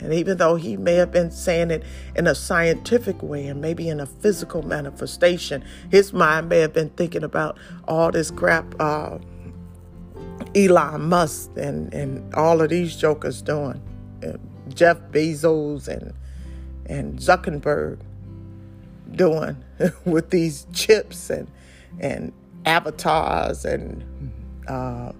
[0.00, 1.82] And even though he may have been saying it
[2.14, 6.90] in a scientific way and maybe in a physical manifestation, his mind may have been
[6.90, 9.18] thinking about all this crap uh,
[10.54, 13.82] Elon Musk and, and all of these jokers doing,
[14.24, 14.34] uh,
[14.72, 16.14] Jeff Bezos and
[16.88, 17.98] and Zuckerberg
[19.12, 19.56] doing
[20.04, 21.50] with these chips and
[22.00, 22.32] and
[22.64, 24.04] avatars and
[24.68, 25.12] uh,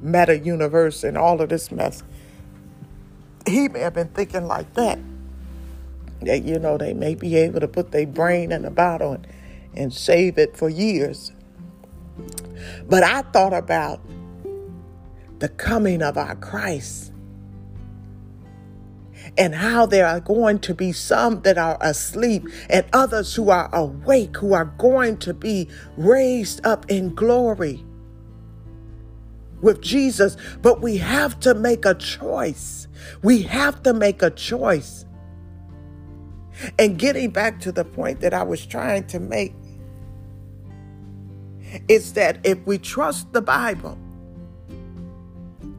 [0.00, 2.02] meta universe and all of this mess
[3.48, 4.98] he may have been thinking like that.
[6.22, 9.26] That, you know, they may be able to put their brain in a bottle and,
[9.74, 11.32] and save it for years.
[12.88, 14.00] But I thought about
[15.38, 17.12] the coming of our Christ
[19.38, 23.72] and how there are going to be some that are asleep and others who are
[23.72, 27.84] awake, who are going to be raised up in glory
[29.62, 30.36] with Jesus.
[30.60, 32.88] But we have to make a choice.
[33.22, 35.04] We have to make a choice.
[36.78, 39.54] And getting back to the point that I was trying to make
[41.86, 43.96] is that if we trust the Bible,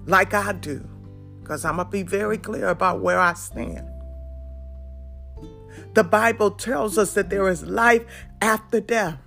[0.05, 0.87] like I do,
[1.49, 3.89] because I'm going to be very clear about where I stand.
[5.95, 8.05] The Bible tells us that there is life
[8.39, 9.17] after death.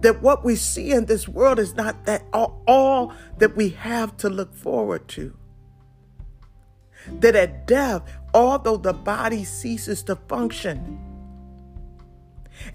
[0.00, 4.16] That what we see in this world is not that all, all that we have
[4.16, 5.36] to look forward to
[7.20, 8.02] that at death,
[8.34, 10.98] although the body ceases to function,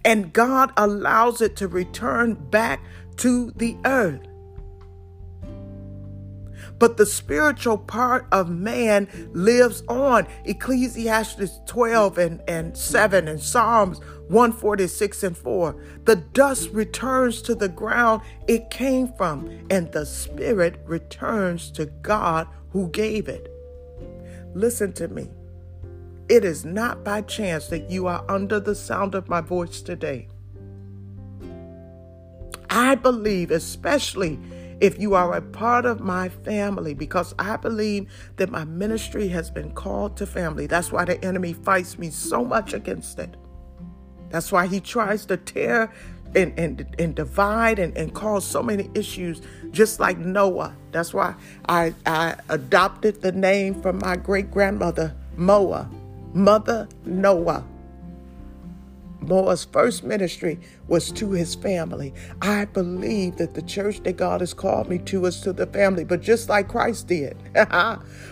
[0.06, 2.80] and God allows it to return back
[3.18, 4.22] to the earth.
[6.80, 10.28] But the spiritual part of man lives on.
[10.46, 15.76] Ecclesiastes 12 and, and 7 and Psalms 146 and 4.
[16.06, 22.48] The dust returns to the ground it came from, and the spirit returns to God
[22.72, 23.50] who gave it.
[24.54, 25.30] Listen to me.
[26.30, 30.30] It is not by chance that you are under the sound of my voice today.
[32.70, 34.40] I believe, especially
[34.80, 39.50] if you are a part of my family, because I believe that my ministry has
[39.50, 40.68] been called to family.
[40.68, 43.36] That's why the enemy fights me so much against it.
[44.30, 45.94] That's why he tries to tear
[46.36, 50.76] and, and, and divide and, and cause so many issues, just like Noah.
[50.92, 51.36] That's why
[51.70, 55.90] I, I adopted the name from my great grandmother, Moa,
[56.34, 57.64] Mother Noah.
[59.24, 62.14] Noah's first ministry was to his family.
[62.42, 66.04] I believe that the church that God has called me to is to the family,
[66.04, 67.38] but just like Christ did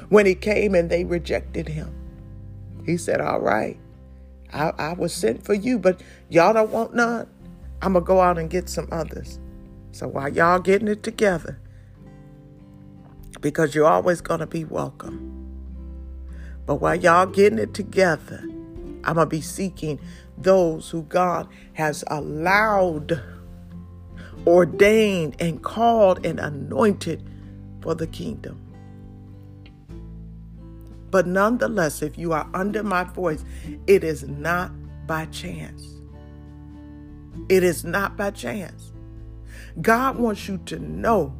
[0.09, 1.93] when he came and they rejected him.
[2.85, 3.77] He said, All right,
[4.53, 7.27] I, I was sent for you, but y'all don't want none.
[7.81, 9.39] I'm going to go out and get some others.
[9.91, 11.59] So while y'all getting it together,
[13.41, 15.37] because you're always going to be welcome.
[16.65, 18.39] But while y'all getting it together,
[19.03, 19.99] I'm going to be seeking
[20.43, 23.21] those who God has allowed,
[24.45, 27.27] ordained, and called and anointed
[27.81, 28.59] for the kingdom.
[31.09, 33.43] But nonetheless, if you are under my voice,
[33.85, 34.71] it is not
[35.07, 35.83] by chance.
[37.49, 38.93] It is not by chance.
[39.81, 41.35] God wants you to know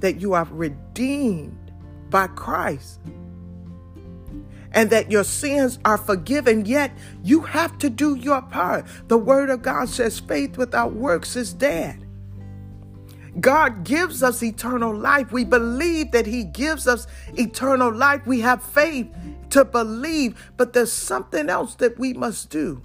[0.00, 1.72] that you are redeemed
[2.10, 3.00] by Christ
[4.74, 8.86] and that your sins are forgiven, yet you have to do your part.
[9.08, 12.04] The Word of God says faith without works is dead.
[13.40, 15.32] God gives us eternal life.
[15.32, 18.26] We believe that He gives us eternal life.
[18.26, 19.08] We have faith
[19.50, 22.82] to believe, but there's something else that we must do.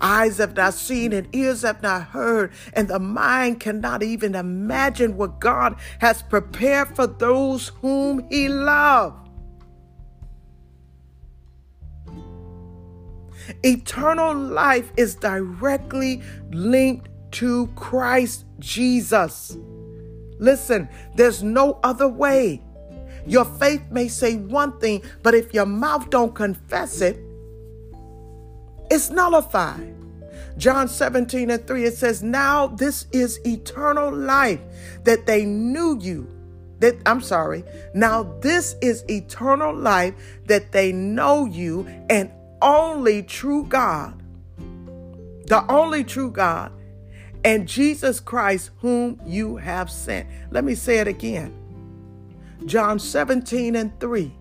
[0.00, 5.16] Eyes have not seen and ears have not heard, and the mind cannot even imagine
[5.16, 9.16] what God has prepared for those whom He loves.
[13.62, 19.56] Eternal life is directly linked to Christ Jesus.
[20.38, 22.62] Listen, there's no other way.
[23.26, 27.18] Your faith may say one thing, but if your mouth don't confess it,
[28.90, 29.94] it's nullified.
[30.56, 34.60] John 17 and 3, it says, Now this is eternal life,
[35.02, 36.28] that they knew you.
[36.78, 37.64] That I'm sorry.
[37.94, 40.14] Now this is eternal life,
[40.46, 42.30] that they know you and
[42.62, 44.22] only true God,
[45.46, 46.72] the only true God,
[47.44, 50.28] and Jesus Christ, whom you have sent.
[50.50, 51.54] Let me say it again.
[52.64, 54.32] John 17 and 3.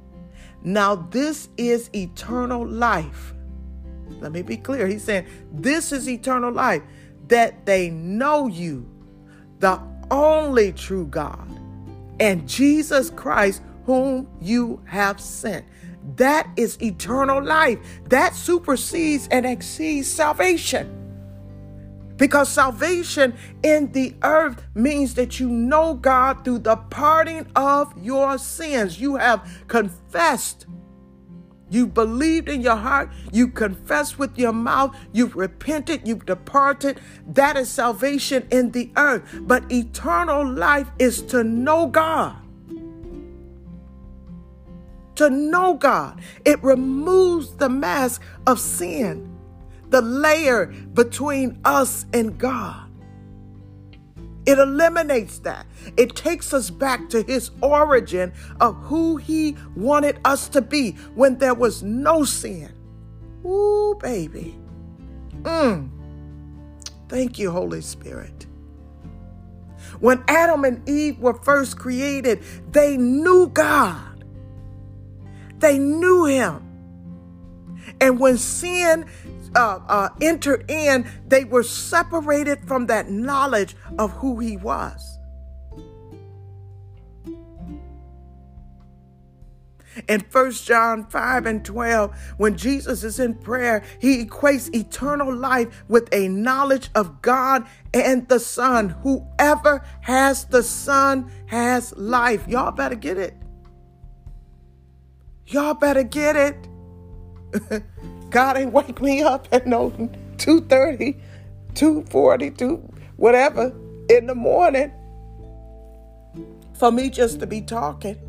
[0.64, 3.34] Now this is eternal life
[4.24, 4.88] let me be clear.
[4.88, 6.82] He's saying, This is eternal life,
[7.28, 8.90] that they know you,
[9.60, 11.48] the only true God,
[12.20, 15.66] and Jesus Christ, whom you have sent.
[16.16, 17.80] That is eternal life.
[18.10, 21.00] That supersedes and exceeds salvation.
[22.18, 28.38] Because salvation in the earth means that you know God through the parting of your
[28.38, 29.00] sins.
[29.00, 30.66] You have confessed
[31.74, 37.00] you believed in your heart, you confessed with your mouth, you've repented, you've departed.
[37.28, 39.24] That is salvation in the earth.
[39.42, 42.36] But eternal life is to know God.
[45.16, 46.22] To know God.
[46.46, 49.36] It removes the mask of sin,
[49.90, 52.83] the layer between us and God.
[54.46, 55.66] It eliminates that.
[55.96, 61.38] It takes us back to his origin of who he wanted us to be when
[61.38, 62.72] there was no sin.
[63.46, 64.58] Ooh, baby.
[65.44, 65.90] Mm.
[67.08, 68.48] Thank you, Holy Spirit.
[70.00, 74.26] When Adam and Eve were first created, they knew God.
[75.60, 76.62] They knew him.
[78.02, 79.06] And when sin
[79.56, 85.14] uh, uh, entered in, they were separated from that knowledge of who he was.
[90.08, 95.84] In 1 John 5 and 12, when Jesus is in prayer, he equates eternal life
[95.88, 98.90] with a knowledge of God and the Son.
[99.04, 102.48] Whoever has the Son has life.
[102.48, 103.36] Y'all better get it.
[105.46, 107.84] Y'all better get it.
[108.34, 109.92] God ain't wake me up at no
[110.38, 111.20] 2.30,
[111.76, 113.72] 2.40, 2, whatever
[114.10, 114.92] in the morning
[116.74, 118.20] for me just to be talking.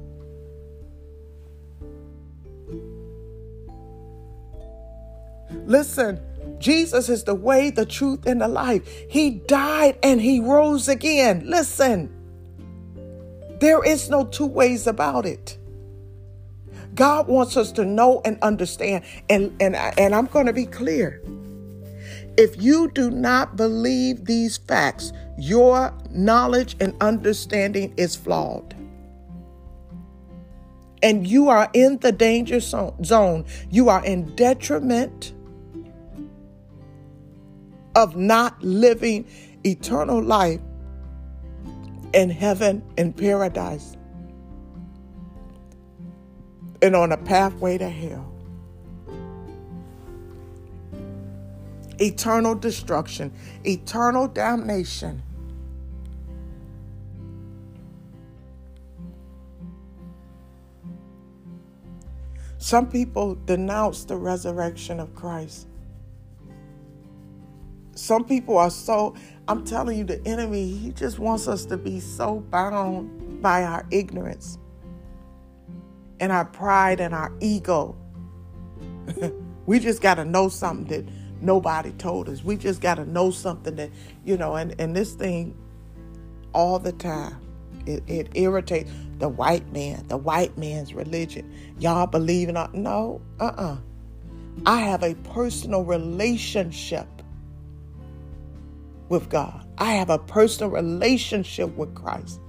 [5.64, 6.20] Listen,
[6.58, 8.86] Jesus is the way, the truth, and the life.
[9.08, 11.44] He died and he rose again.
[11.46, 12.12] Listen,
[13.58, 15.56] there is no two ways about it.
[16.94, 19.04] God wants us to know and understand.
[19.28, 21.22] And, and, and I'm going to be clear.
[22.36, 28.74] If you do not believe these facts, your knowledge and understanding is flawed.
[31.02, 33.44] And you are in the danger zone.
[33.70, 35.32] You are in detriment
[37.94, 39.26] of not living
[39.64, 40.60] eternal life
[42.12, 43.96] in heaven in paradise
[46.84, 48.30] and on a pathway to hell.
[51.98, 53.32] Eternal destruction,
[53.64, 55.22] eternal damnation.
[62.58, 65.68] Some people denounce the resurrection of Christ.
[67.94, 69.14] some people are so,
[69.48, 73.86] I'm telling you, the enemy, he just wants us to be so bound by our
[73.90, 74.58] ignorance
[76.20, 77.96] and our pride and our ego.
[79.66, 82.42] we just got to know something that nobody told us.
[82.42, 83.90] We just got to know something that,
[84.24, 85.56] you know, and, and this thing
[86.52, 87.40] all the time,
[87.86, 91.52] it, it irritates the white man, the white man's religion.
[91.78, 92.54] Y'all believe in?
[92.72, 93.72] No, uh uh-uh.
[93.72, 93.76] uh.
[94.66, 97.08] I have a personal relationship
[99.08, 99.66] with God.
[99.78, 102.40] I have a personal relationship with Christ.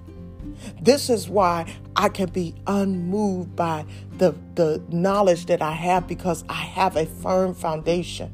[0.82, 3.86] This is why I can be unmoved by
[4.18, 8.34] the, the knowledge that I have because I have a firm foundation.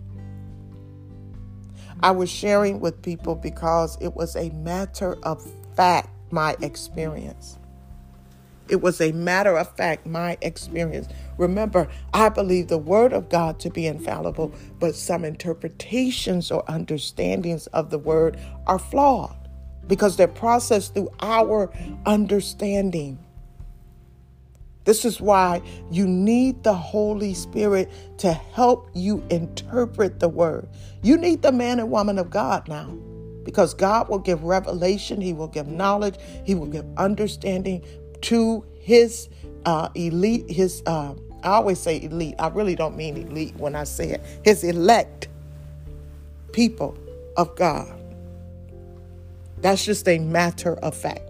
[2.04, 5.46] I was sharing with people because it was a matter of
[5.76, 7.60] fact, my experience.
[8.70, 11.08] It was a matter of fact, my experience.
[11.38, 17.68] Remember, I believe the Word of God to be infallible, but some interpretations or understandings
[17.68, 19.36] of the Word are flawed
[19.92, 21.70] because they're processed through our
[22.06, 23.20] understanding.
[24.86, 25.62] This is why
[25.92, 30.70] you need the Holy Spirit to help you interpret the Word.
[31.04, 32.88] You need the man and woman of God now
[33.44, 36.16] because God will give revelation, He will give knowledge,
[36.46, 37.84] He will give understanding
[38.22, 39.28] to His
[39.66, 43.84] uh, elite, His, uh, I always say elite, I really don't mean elite when I
[43.84, 45.28] say it, His elect
[46.54, 46.98] people
[47.36, 48.01] of God.
[49.62, 51.22] That's just a matter of fact.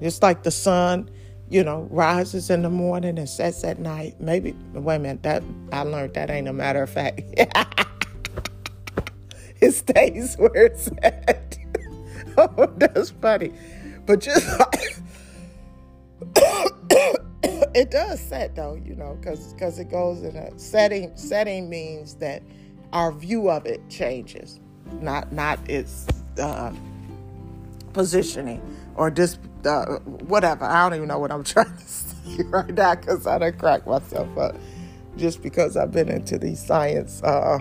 [0.00, 1.10] It's like the sun,
[1.48, 4.20] you know, rises in the morning and sets at night.
[4.20, 5.42] Maybe, wait a minute, that
[5.72, 7.22] I learned that ain't a matter of fact.
[9.60, 11.58] it stays where it's at.
[12.38, 13.52] oh, that's funny.
[14.06, 14.46] But just
[17.74, 21.16] it does set though, you know, because because it goes in a setting.
[21.16, 22.42] Setting means that
[22.92, 24.60] our view of it changes,
[25.00, 26.06] not not its
[26.38, 26.72] uh,
[27.94, 28.60] positioning
[28.96, 30.66] or just uh, whatever.
[30.66, 33.86] I don't even know what I'm trying to say right now because I don't crack
[33.86, 34.56] myself up
[35.16, 37.60] just because I've been into these science uh,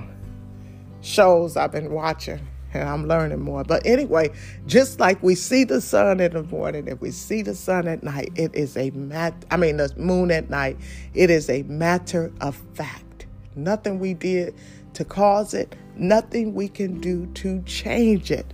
[1.01, 3.63] shows I've been watching and I'm learning more.
[3.63, 4.31] But anyway,
[4.65, 8.03] just like we see the sun in the morning and we see the sun at
[8.03, 10.77] night, it is a mat I mean the moon at night,
[11.13, 13.27] it is a matter of fact.
[13.55, 14.55] Nothing we did
[14.95, 18.53] to cause it, nothing we can do to change it.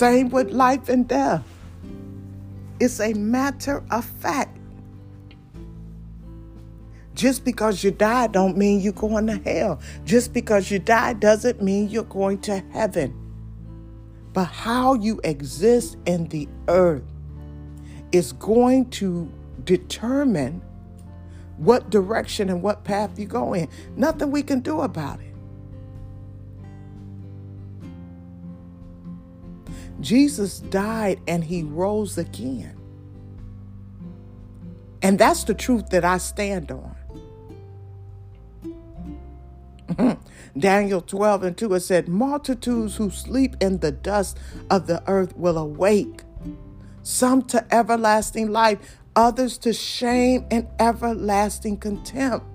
[0.00, 1.44] Same with life and death.
[2.80, 4.56] It's a matter of fact.
[7.14, 9.78] Just because you die don't mean you're going to hell.
[10.06, 13.14] Just because you die doesn't mean you're going to heaven.
[14.32, 17.04] But how you exist in the earth
[18.10, 19.30] is going to
[19.64, 20.62] determine
[21.58, 23.68] what direction and what path you go in.
[23.96, 25.29] Nothing we can do about it.
[30.00, 32.76] Jesus died and he rose again.
[35.02, 36.96] And that's the truth that I stand on.
[40.58, 44.38] Daniel 12 and 2, it said, Multitudes who sleep in the dust
[44.70, 46.22] of the earth will awake,
[47.02, 52.46] some to everlasting life, others to shame and everlasting contempt.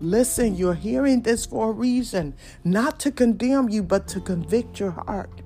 [0.00, 4.92] Listen, you're hearing this for a reason, not to condemn you, but to convict your
[4.92, 5.42] heart,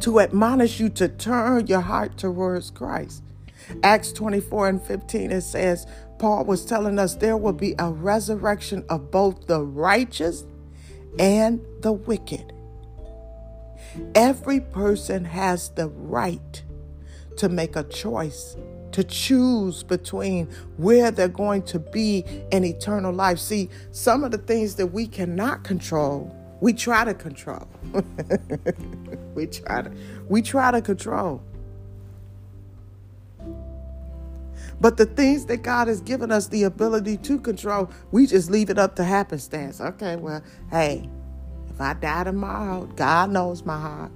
[0.00, 3.22] to admonish you to turn your heart towards Christ.
[3.82, 5.86] Acts 24 and 15, it says,
[6.18, 10.44] Paul was telling us there will be a resurrection of both the righteous
[11.18, 12.52] and the wicked.
[14.14, 16.62] Every person has the right
[17.36, 18.56] to make a choice,
[18.92, 23.38] to choose between where they're going to be in eternal life.
[23.38, 27.68] See, some of the things that we cannot control, we try to control.
[29.34, 29.92] we try to
[30.28, 31.42] we try to control.
[34.80, 38.70] But the things that God has given us the ability to control, we just leave
[38.70, 39.80] it up to happenstance.
[39.80, 41.08] Okay, well, hey,
[41.68, 44.12] if I die tomorrow, God knows my heart.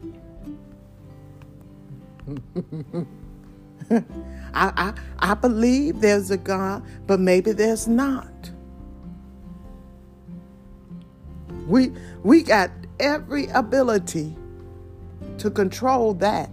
[3.90, 4.02] I,
[4.54, 8.50] I, I believe there's a God, but maybe there's not.
[11.66, 11.92] We,
[12.24, 12.70] we got
[13.00, 14.36] every ability
[15.38, 16.50] to control that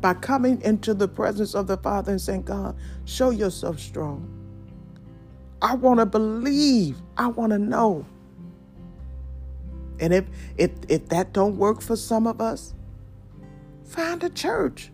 [0.00, 2.76] by coming into the presence of the Father and saying, God,
[3.06, 4.44] show yourself strong.
[5.62, 6.98] I want to believe.
[7.16, 8.06] I want to know.
[10.00, 10.26] And if,
[10.58, 12.74] if if that don't work for some of us,
[13.84, 14.90] find a church.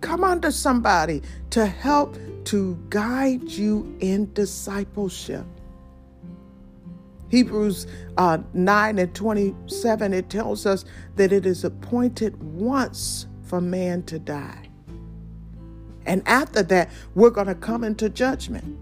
[0.00, 5.46] come under somebody to help to guide you in discipleship.
[7.28, 10.84] Hebrews uh, 9 and 27, it tells us
[11.16, 14.68] that it is appointed once for man to die.
[16.06, 18.78] And after that, we're going to come into judgment.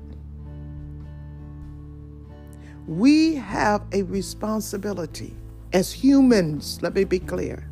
[2.87, 5.35] We have a responsibility
[5.73, 7.69] as humans, let me be clear.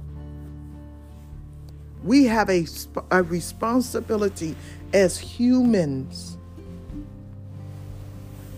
[2.03, 2.67] We have a,
[3.11, 4.57] a responsibility
[4.93, 6.37] as humans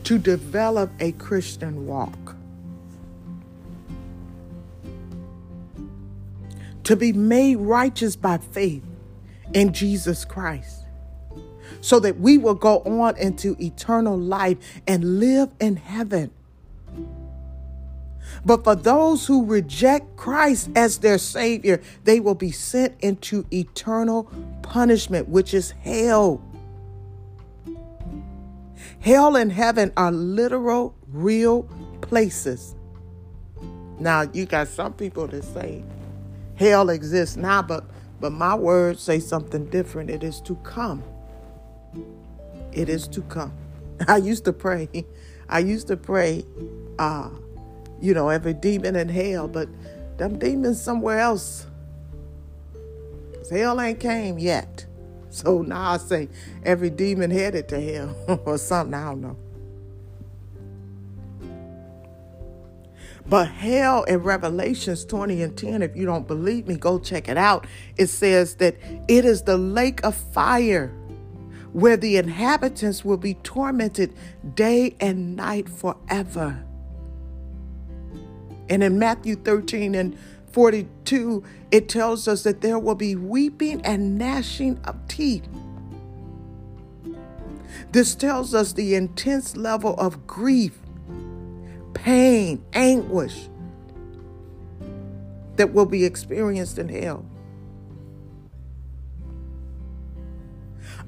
[0.07, 2.37] to develop a Christian walk.
[6.85, 8.85] To be made righteous by faith
[9.53, 10.85] in Jesus Christ
[11.81, 16.31] so that we will go on into eternal life and live in heaven.
[18.45, 24.31] But for those who reject Christ as their Savior, they will be sent into eternal
[24.63, 26.41] punishment, which is hell.
[29.07, 31.63] Hell and heaven are literal, real
[32.01, 32.75] places.
[34.01, 35.85] Now, you got some people that say
[36.57, 37.85] hell exists now, but,
[38.21, 40.11] but my words say something different.
[40.11, 41.05] It is to come.
[42.73, 43.53] It is to come.
[44.09, 44.89] I used to pray.
[45.49, 46.45] I used to pray,
[46.99, 47.31] uh,
[48.01, 49.69] you know, every demon in hell, but
[50.19, 51.69] them demons somewhere else.
[53.49, 54.85] Hell ain't came yet.
[55.31, 56.29] So now I say
[56.65, 59.37] every demon headed to hell or something, I don't know.
[63.29, 67.37] But hell in Revelations 20 and 10, if you don't believe me, go check it
[67.37, 67.67] out.
[67.97, 68.77] It says that
[69.09, 70.95] it is the lake of fire
[71.73, 74.15] where the inhabitants will be tormented
[74.55, 76.65] day and night forever.
[78.69, 80.17] And in Matthew 13 and
[80.57, 85.47] 42, it tells us that there will be weeping and gnashing of teeth.
[87.93, 90.79] This tells us the intense level of grief,
[91.93, 93.51] pain, anguish
[95.57, 97.27] that will be experienced in hell.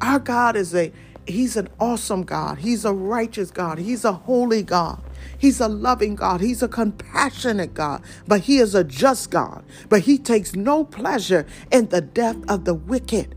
[0.03, 0.93] Our God is a
[1.27, 2.59] He's an awesome God.
[2.59, 3.79] He's a righteous God.
[3.79, 5.03] He's a holy God.
[5.39, 6.41] He's a loving God.
[6.41, 8.03] He's a compassionate God.
[8.27, 9.65] But He is a just God.
[9.89, 13.35] But He takes no pleasure in the death of the wicked.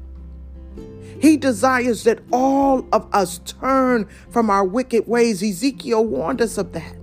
[1.21, 5.43] He desires that all of us turn from our wicked ways.
[5.43, 6.95] Ezekiel warned us of that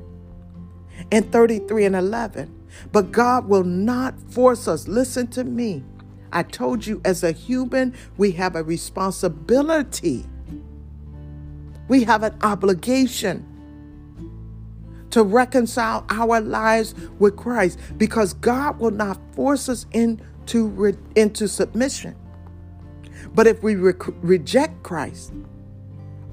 [1.13, 2.53] in 33 and 11.
[2.91, 4.89] But God will not force us.
[4.89, 5.85] Listen to me.
[6.33, 10.27] I told you, as a human, we have a responsibility,
[11.89, 13.47] we have an obligation
[15.11, 21.49] to reconcile our lives with Christ because God will not force us into, re- into
[21.49, 22.17] submission.
[23.35, 25.33] But if we re- reject Christ,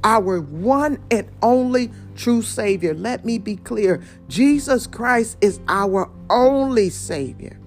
[0.03, 6.89] our one and only true Savior, let me be clear Jesus Christ is our only
[6.89, 7.59] Savior.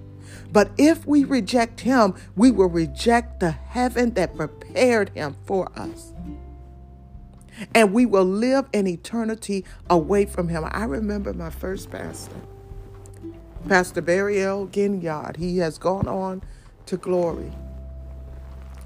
[0.51, 6.13] But if we reject Him, we will reject the heaven that prepared Him for us
[7.75, 10.65] and we will live in eternity away from him.
[10.69, 12.35] I remember my first pastor,
[13.67, 14.67] Pastor Barry L.
[14.67, 15.37] Ginyard.
[15.37, 16.43] He has gone on
[16.87, 17.51] to glory.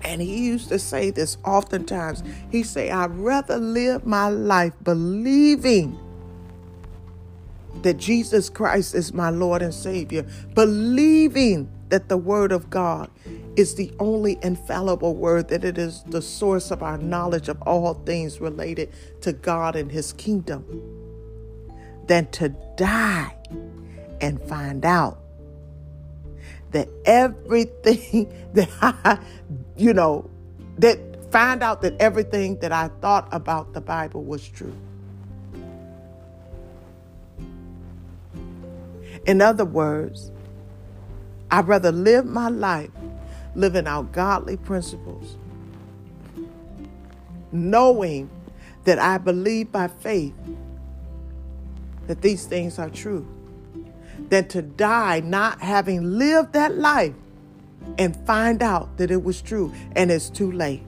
[0.03, 2.23] And he used to say this oftentimes.
[2.51, 5.99] He say, I'd rather live my life believing
[7.83, 13.09] that Jesus Christ is my Lord and Savior, believing that the Word of God
[13.55, 17.93] is the only infallible word, that it is the source of our knowledge of all
[17.93, 18.91] things related
[19.21, 20.65] to God and His kingdom,
[22.07, 23.35] than to die
[24.21, 25.19] and find out
[26.71, 29.19] that everything that I,
[29.77, 30.29] you know,
[30.79, 34.75] that find out that everything that I thought about the Bible was true.
[39.25, 40.31] In other words,
[41.49, 42.89] I'd rather live my life
[43.55, 45.37] living out godly principles,
[47.51, 48.29] knowing
[48.83, 50.33] that I believe by faith
[52.07, 53.27] that these things are true,
[54.29, 57.13] than to die not having lived that life
[57.97, 60.83] and find out that it was true and it's too late.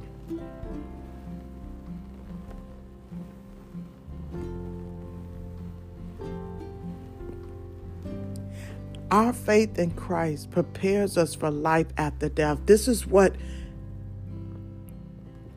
[9.16, 12.60] Our faith in Christ prepares us for life after death.
[12.66, 13.34] This is what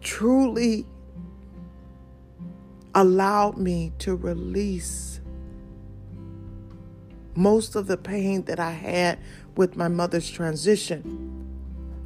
[0.01, 0.87] truly
[2.95, 5.21] allowed me to release
[7.35, 9.19] most of the pain that I had
[9.57, 11.49] with my mother's transition.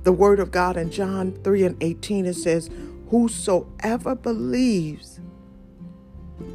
[0.05, 2.70] the word of God in John 3 and 18, it says,
[3.11, 5.20] Whosoever believes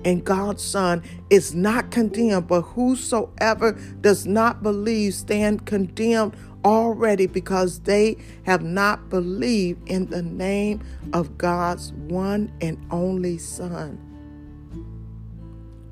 [0.03, 7.79] in God's Son is not condemned, but whosoever does not believe stand condemned already because
[7.81, 10.81] they have not believed in the name
[11.13, 13.99] of God's one and only Son.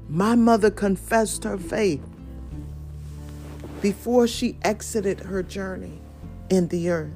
[0.08, 2.02] My mother confessed her faith
[3.82, 6.00] before she exited her journey
[6.50, 7.14] in the earth.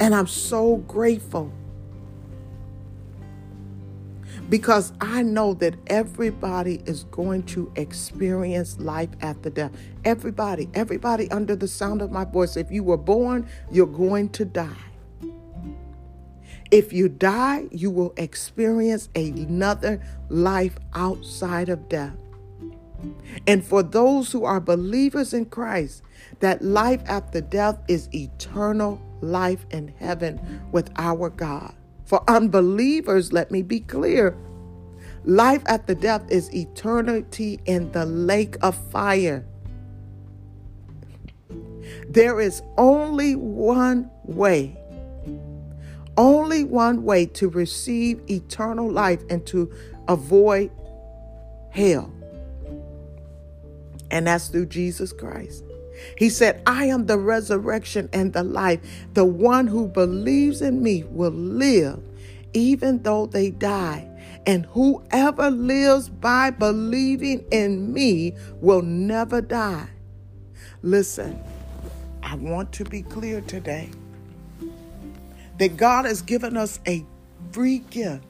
[0.00, 1.52] And I'm so grateful
[4.52, 9.72] because I know that everybody is going to experience life after death.
[10.04, 12.58] Everybody, everybody under the sound of my voice.
[12.58, 14.84] If you were born, you're going to die.
[16.70, 22.12] If you die, you will experience another life outside of death.
[23.46, 26.02] And for those who are believers in Christ,
[26.40, 31.72] that life after death is eternal life in heaven with our God.
[32.12, 34.36] For unbelievers, let me be clear
[35.24, 39.46] life after death is eternity in the lake of fire.
[42.10, 44.76] There is only one way
[46.18, 49.72] only one way to receive eternal life and to
[50.06, 50.70] avoid
[51.70, 52.12] hell,
[54.10, 55.64] and that's through Jesus Christ.
[56.16, 58.80] He said, I am the resurrection and the life.
[59.14, 62.02] The one who believes in me will live
[62.54, 64.08] even though they die.
[64.46, 69.88] And whoever lives by believing in me will never die.
[70.82, 71.40] Listen,
[72.22, 73.90] I want to be clear today
[75.58, 77.06] that God has given us a
[77.52, 78.24] free gift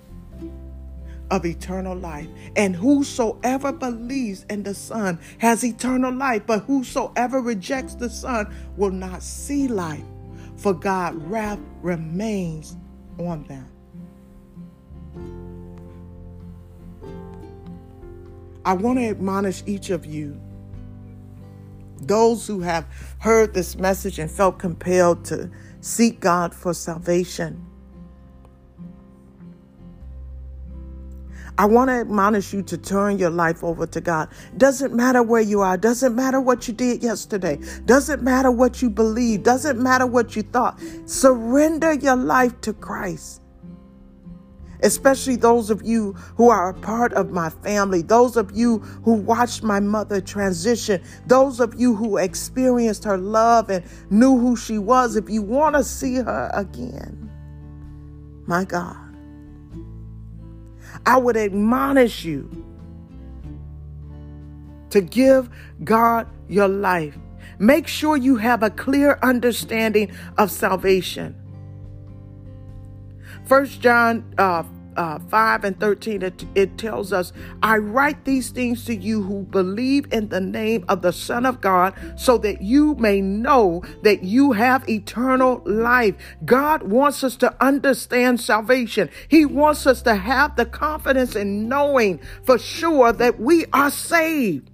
[1.33, 2.29] of eternal life.
[2.55, 8.91] And whosoever believes in the Son has eternal life, but whosoever rejects the Son will
[8.91, 10.05] not see life,
[10.57, 12.77] for God wrath remains
[13.19, 13.67] on them.
[18.65, 20.41] I want to admonish each of you,
[22.03, 22.87] those who have
[23.19, 27.67] heard this message and felt compelled to Seek God for salvation.
[31.63, 34.31] I want to admonish you to turn your life over to God.
[34.57, 35.77] Doesn't matter where you are.
[35.77, 37.61] Doesn't matter what you did yesterday.
[37.85, 39.45] Doesn't matter what you believe.
[39.45, 40.81] Doesn't matter what you thought.
[41.07, 43.39] Surrender your life to Christ
[44.85, 49.13] especially those of you who are a part of my family, those of you who
[49.13, 54.79] watched my mother transition, those of you who experienced her love and knew who she
[54.79, 55.15] was.
[55.15, 57.31] If you want to see her again,
[58.49, 59.02] my God,
[61.05, 62.49] I would admonish you
[64.91, 65.49] to give
[65.83, 67.17] God your life.
[67.59, 71.35] Make sure you have a clear understanding of salvation.
[73.47, 74.65] First John uh,
[74.97, 77.33] uh, 5 and 13, it, it tells us,
[77.63, 81.61] I write these things to you who believe in the name of the Son of
[81.61, 86.15] God, so that you may know that you have eternal life.
[86.45, 89.11] God wants us to understand salvation.
[89.29, 94.71] He wants us to have the confidence in knowing for sure that we are saved.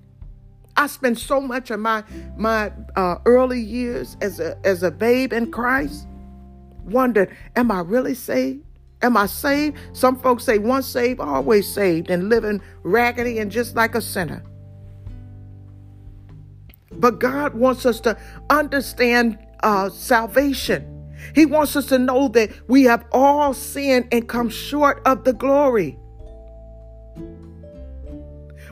[0.77, 2.05] I spent so much of my
[2.37, 6.07] my uh, early years as a as a babe in Christ,
[6.85, 8.65] wondered, am I really saved?
[9.03, 9.79] Am I saved?
[9.93, 14.43] Some folks say once saved, always saved, and living raggedy and just like a sinner.
[16.93, 18.17] But God wants us to
[18.51, 20.95] understand uh, salvation.
[21.35, 25.33] He wants us to know that we have all sinned and come short of the
[25.33, 25.99] glory.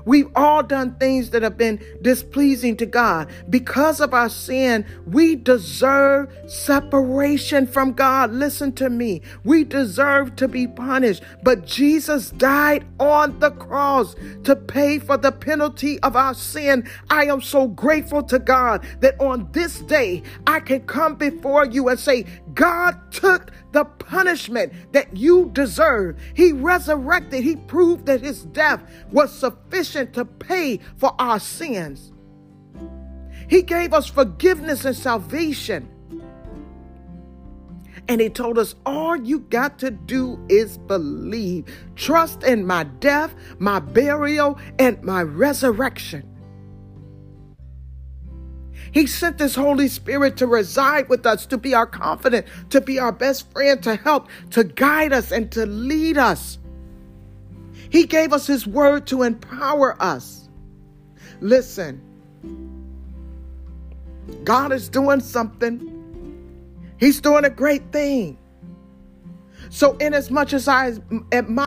[0.06, 3.28] We've all done things that have been displeasing to God.
[3.50, 8.30] Because of our sin, we deserve separation from God.
[8.30, 9.20] Listen to me.
[9.44, 11.22] We deserve to be punished.
[11.42, 16.88] But Jesus died on the cross to pay for the penalty of our sin.
[17.10, 21.88] I am so grateful to God that on this day I can come before you
[21.88, 22.26] and say,
[22.56, 26.18] God took the punishment that you deserve.
[26.34, 27.44] He resurrected.
[27.44, 28.82] He proved that his death
[29.12, 32.12] was sufficient to pay for our sins.
[33.48, 35.88] He gave us forgiveness and salvation.
[38.08, 41.66] And he told us, all you got to do is believe.
[41.94, 46.35] Trust in my death, my burial, and my resurrection.
[48.96, 52.98] He sent His Holy Spirit to reside with us, to be our confidant, to be
[52.98, 56.56] our best friend, to help, to guide us, and to lead us.
[57.90, 60.48] He gave us His word to empower us.
[61.42, 62.00] Listen,
[64.44, 65.92] God is doing something.
[66.98, 68.38] He's doing a great thing.
[69.68, 70.94] So, in as much as I
[71.32, 71.66] admire,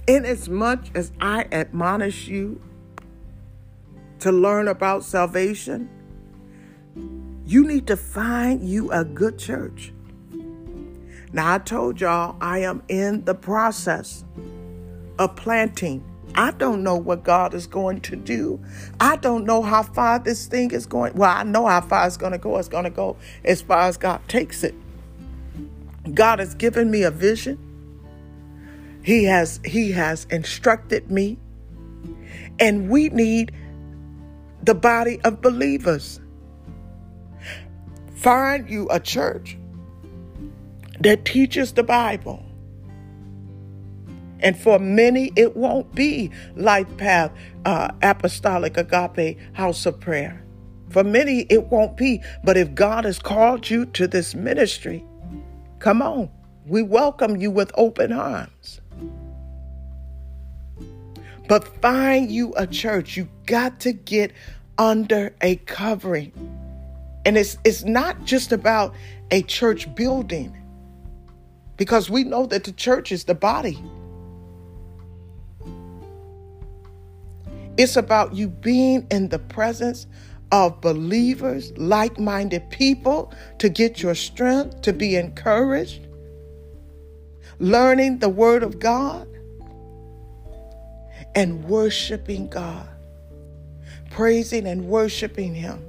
[0.07, 2.61] in as much as I admonish you
[4.19, 5.89] to learn about salvation,
[7.45, 9.93] you need to find you a good church.
[11.33, 14.23] Now, I told y'all I am in the process
[15.19, 16.03] of planting.
[16.35, 18.59] I don't know what God is going to do.
[18.99, 21.13] I don't know how far this thing is going.
[21.15, 22.57] Well, I know how far it's going to go.
[22.57, 24.75] It's going to go as far as God takes it.
[26.13, 27.66] God has given me a vision.
[29.07, 31.39] He has he has instructed me.
[32.59, 33.51] And we need
[34.63, 36.19] the body of believers
[38.17, 39.59] Find you a church
[40.99, 42.43] that teaches the Bible.
[44.39, 47.31] And for many, it won't be Life Path
[47.65, 50.43] uh, Apostolic Agape House of Prayer.
[50.89, 52.23] For many, it won't be.
[52.43, 55.05] But if God has called you to this ministry,
[55.77, 56.31] come on.
[56.65, 58.81] We welcome you with open arms.
[61.47, 63.15] But find you a church.
[63.15, 64.33] You got to get
[64.77, 66.31] under a covering.
[67.25, 68.93] And it's it's not just about
[69.31, 70.55] a church building.
[71.77, 73.77] Because we know that the church is the body.
[77.77, 80.07] It's about you being in the presence
[80.51, 86.07] of believers, like minded people to get your strength, to be encouraged,
[87.59, 89.27] learning the Word of God,
[91.37, 92.89] and worshiping God,
[94.09, 95.85] praising and worshiping Him.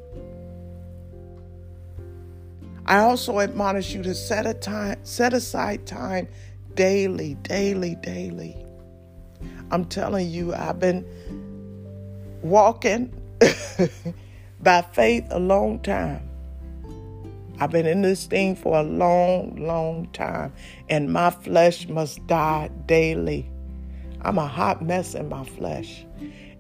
[2.85, 6.29] I also admonish you to set a time, set aside time
[6.75, 8.63] daily, daily, daily.
[9.71, 11.07] I'm telling you, I've been
[12.43, 13.11] walking
[14.61, 16.29] by faith a long time.
[17.59, 20.53] I've been in this thing for a long, long time,
[20.91, 23.51] and my flesh must die daily.
[24.23, 26.05] I'm a hot mess in my flesh.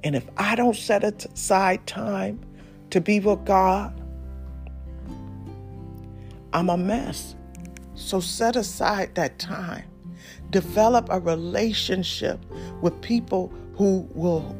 [0.04, 2.40] And if I don't set aside time
[2.90, 4.00] to be with God,
[6.52, 7.34] I'm a mess.
[7.94, 9.84] So set aside that time.
[10.50, 12.44] Develop a relationship
[12.80, 14.56] with people who will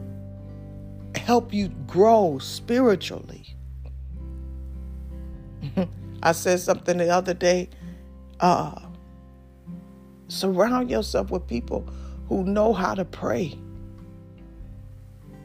[1.17, 3.45] help you grow spiritually.
[6.23, 7.71] I said something the other day.
[8.41, 8.79] Uh,
[10.29, 11.89] surround yourself with people
[12.29, 13.59] who know how to pray.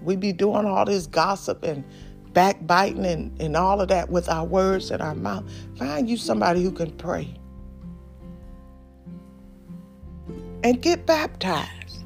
[0.02, 1.84] We be doing all this gossip and
[2.34, 5.46] backbiting and, and all of that with our words and our mouth.
[5.78, 7.34] Find you somebody who can pray.
[10.64, 12.04] And get baptized.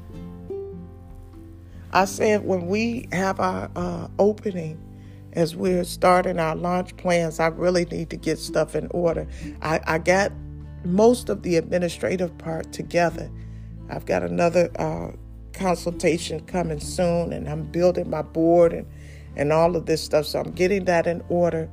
[1.92, 4.84] I said when we have our uh, opening,
[5.32, 9.26] as we're starting our launch plans, I really need to get stuff in order.
[9.62, 10.32] I, I got
[10.84, 13.30] most of the administrative part together.
[13.88, 15.12] I've got another uh,
[15.52, 18.86] consultation coming soon, and I'm building my board and
[19.36, 20.26] and all of this stuff.
[20.26, 21.70] So I'm getting that in order.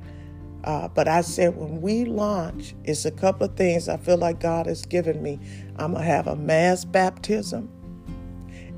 [0.64, 4.40] Uh, but I said when we launch, it's a couple of things I feel like
[4.40, 5.38] God has given me.
[5.76, 7.68] I'm gonna have a mass baptism,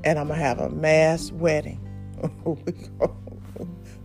[0.03, 1.79] and I'm gonna have a mass wedding.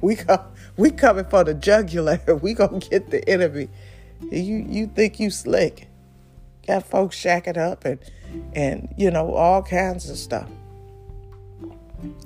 [0.01, 0.45] we go,
[0.77, 2.21] we coming for the jugular.
[2.43, 3.69] We gonna get the enemy.
[4.31, 5.89] You you think you slick?
[6.67, 7.99] Got folks shacking up and
[8.55, 10.49] and you know all kinds of stuff,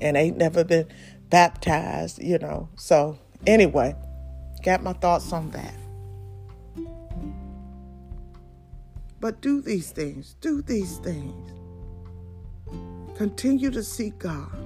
[0.01, 0.87] and ain't never been
[1.31, 2.69] baptized, you know.
[2.77, 3.95] So, anyway,
[4.63, 5.75] got my thoughts on that.
[9.21, 11.53] But do these things, do these things.
[13.17, 14.57] Continue to seek God.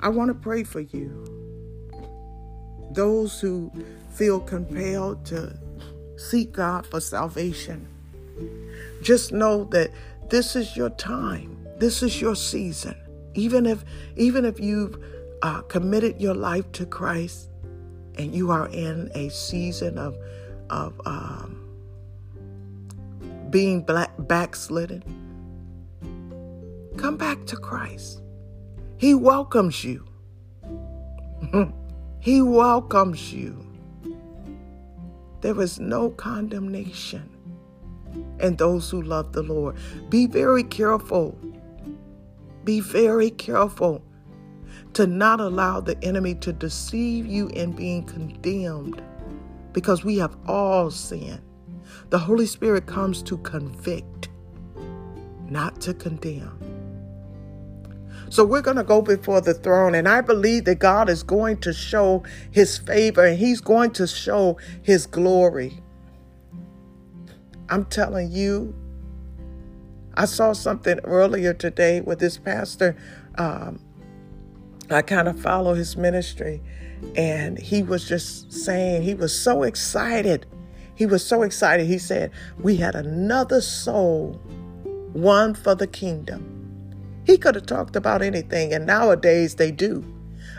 [0.00, 1.24] I want to pray for you.
[2.90, 3.72] Those who
[4.10, 5.58] feel compelled to
[6.16, 7.88] seek God for salvation.
[9.02, 9.90] Just know that
[10.28, 11.66] this is your time.
[11.78, 12.96] This is your season.
[13.34, 13.84] Even if
[14.16, 14.98] even if you've
[15.42, 17.50] uh, committed your life to Christ
[18.16, 20.16] and you are in a season of
[20.70, 21.64] of um,
[23.50, 25.02] being black, backslidden,
[26.96, 28.20] come back to Christ.
[28.98, 30.04] He welcomes you.
[32.20, 33.64] he welcomes you.
[35.40, 37.37] There is no condemnation
[38.40, 39.76] in those who love the Lord.
[40.10, 41.38] Be very careful
[42.64, 44.02] be very careful
[44.94, 49.02] to not allow the enemy to deceive you in being condemned
[49.72, 51.42] because we have all sinned.
[52.10, 54.28] The Holy Spirit comes to convict.
[55.50, 56.72] not to condemn.
[58.30, 61.58] So we're going to go before the throne, and I believe that God is going
[61.58, 65.80] to show his favor and he's going to show his glory.
[67.70, 68.74] I'm telling you,
[70.14, 72.96] I saw something earlier today with this pastor.
[73.36, 73.80] Um,
[74.90, 76.62] I kind of follow his ministry,
[77.14, 80.46] and he was just saying, he was so excited.
[80.94, 81.86] He was so excited.
[81.86, 84.40] He said, We had another soul,
[85.12, 86.54] one for the kingdom.
[87.24, 90.02] He could have talked about anything, and nowadays they do.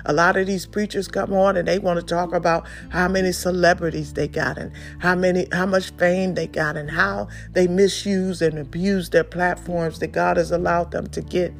[0.05, 3.31] A lot of these preachers come on and they want to talk about how many
[3.31, 8.41] celebrities they got and how many how much fame they got and how they misuse
[8.41, 11.53] and abuse their platforms that God has allowed them to get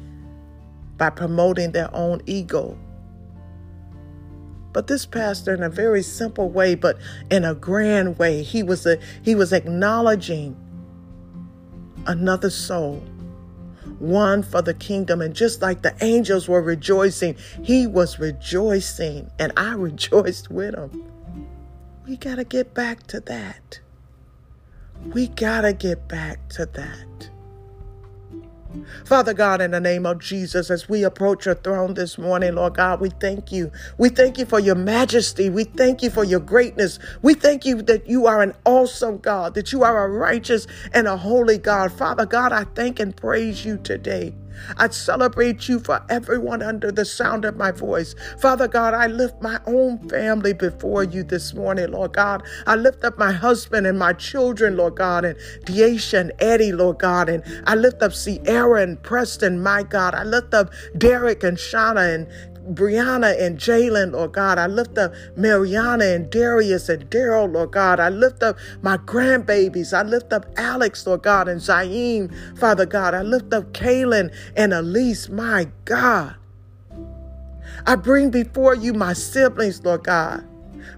[0.96, 2.78] by promoting their own ego.
[4.72, 6.98] But this pastor in a very simple way but
[7.30, 10.56] in a grand way, he was a he was acknowledging
[12.06, 13.02] another soul
[14.00, 15.20] one for the kingdom.
[15.20, 21.04] And just like the angels were rejoicing, he was rejoicing, and I rejoiced with him.
[22.06, 23.80] We got to get back to that.
[25.12, 27.30] We got to get back to that.
[29.04, 32.74] Father God, in the name of Jesus, as we approach your throne this morning, Lord
[32.74, 33.72] God, we thank you.
[33.98, 35.50] We thank you for your majesty.
[35.50, 36.98] We thank you for your greatness.
[37.22, 41.06] We thank you that you are an awesome God, that you are a righteous and
[41.08, 41.92] a holy God.
[41.92, 44.34] Father God, I thank and praise you today.
[44.76, 48.14] I celebrate you for everyone under the sound of my voice.
[48.38, 52.42] Father God, I lift my own family before you this morning, Lord God.
[52.66, 56.98] I lift up my husband and my children, Lord God, and Deisha and Eddie, Lord
[56.98, 60.14] God, and I lift up Sierra and Preston, my God.
[60.14, 64.58] I lift up Derek and Shauna and Brianna and Jalen, Lord God.
[64.58, 68.00] I lift up Mariana and Darius and Daryl, Lord God.
[68.00, 69.96] I lift up my grandbabies.
[69.96, 73.14] I lift up Alex, Lord God, and Zaim, Father God.
[73.14, 76.36] I lift up Kaylin and Elise, my God.
[77.86, 80.46] I bring before you my siblings, Lord God.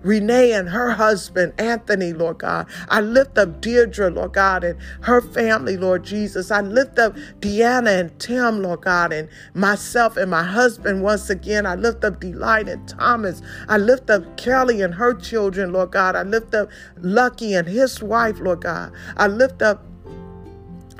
[0.02, 2.66] Renee and her husband, Anthony, Lord God.
[2.88, 6.50] I lift up Deirdre, Lord God, and her family, Lord Jesus.
[6.50, 11.66] I lift up Deanna and Tim, Lord God, and myself and my husband once again.
[11.66, 13.42] I lift up Delight and Thomas.
[13.68, 16.16] I lift up Kelly and her children, Lord God.
[16.16, 18.92] I lift up Lucky and his wife, Lord God.
[19.16, 19.84] I lift up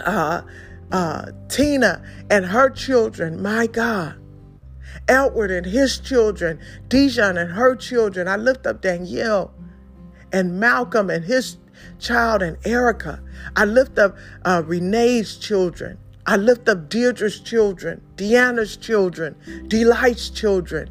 [0.01, 0.43] uh,
[0.91, 4.22] uh, Tina and her children, my God.
[5.09, 8.29] Edward and his children, Dijon and her children.
[8.29, 9.53] I lift up Danielle
[10.33, 11.59] and Malcolm and his
[11.99, 13.23] child and Erica.
[13.57, 15.99] I lift up uh, Renee's children.
[16.27, 19.35] I lift up Deirdre's children, Deanna's children,
[19.67, 20.89] Delight's children,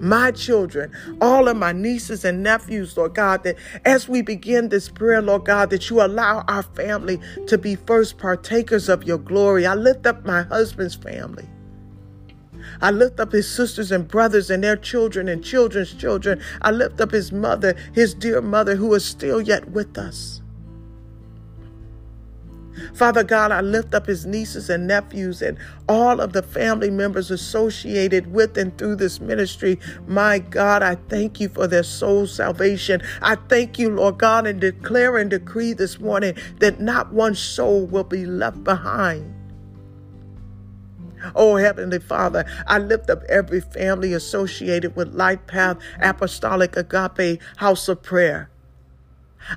[0.00, 0.92] my children,
[1.22, 5.46] all of my nieces and nephews, Lord God, that as we begin this prayer, Lord
[5.46, 9.66] God, that you allow our family to be first partakers of your glory.
[9.66, 11.48] I lift up my husband's family.
[12.84, 16.42] I lift up his sisters and brothers and their children and children's children.
[16.60, 20.42] I lift up his mother, his dear mother, who is still yet with us.
[22.92, 25.56] Father God, I lift up his nieces and nephews and
[25.88, 29.80] all of the family members associated with and through this ministry.
[30.06, 33.00] My God, I thank you for their soul salvation.
[33.22, 37.86] I thank you, Lord God, and declare and decree this morning that not one soul
[37.86, 39.43] will be left behind.
[41.34, 47.88] Oh, Heavenly Father, I lift up every family associated with Life Path Apostolic Agape House
[47.88, 48.50] of Prayer.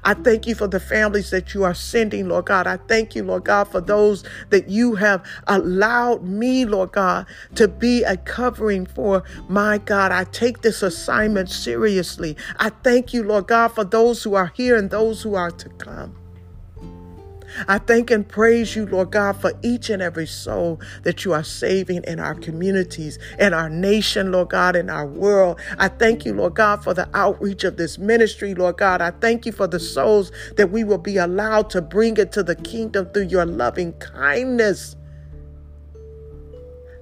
[0.03, 2.67] I thank you for the families that you are sending, Lord God.
[2.67, 7.67] I thank you, Lord God, for those that you have allowed me, Lord God, to
[7.67, 9.23] be a covering for.
[9.47, 12.35] My God, I take this assignment seriously.
[12.57, 15.69] I thank you, Lord God, for those who are here and those who are to
[15.69, 16.15] come.
[17.67, 21.43] I thank and praise you, Lord God, for each and every soul that you are
[21.43, 25.59] saving in our communities, in our nation, Lord God, in our world.
[25.77, 29.01] I thank you, Lord God, for the outreach of this ministry, Lord God.
[29.01, 32.55] I thank you for the souls that we will be allowed to bring into the
[32.55, 34.95] kingdom through your loving kindness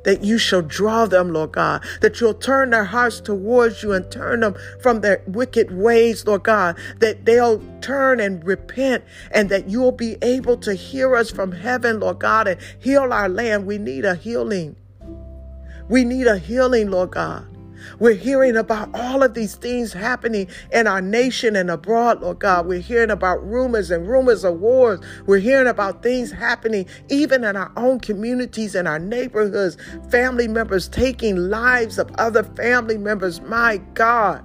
[0.05, 4.09] that you shall draw them, Lord God, that you'll turn their hearts towards you and
[4.09, 9.69] turn them from their wicked ways, Lord God, that they'll turn and repent and that
[9.69, 13.65] you'll be able to hear us from heaven, Lord God, and heal our land.
[13.65, 14.75] We need a healing.
[15.89, 17.54] We need a healing, Lord God.
[17.99, 22.67] We're hearing about all of these things happening in our nation and abroad, Lord God.
[22.67, 24.99] We're hearing about rumors and rumors of wars.
[25.25, 29.77] We're hearing about things happening even in our own communities and our neighborhoods,
[30.09, 33.41] family members taking lives of other family members.
[33.41, 34.43] My God.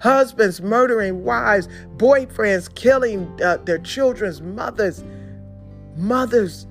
[0.00, 5.04] Husbands murdering wives, boyfriends killing uh, their children's mothers,
[5.96, 6.66] mothers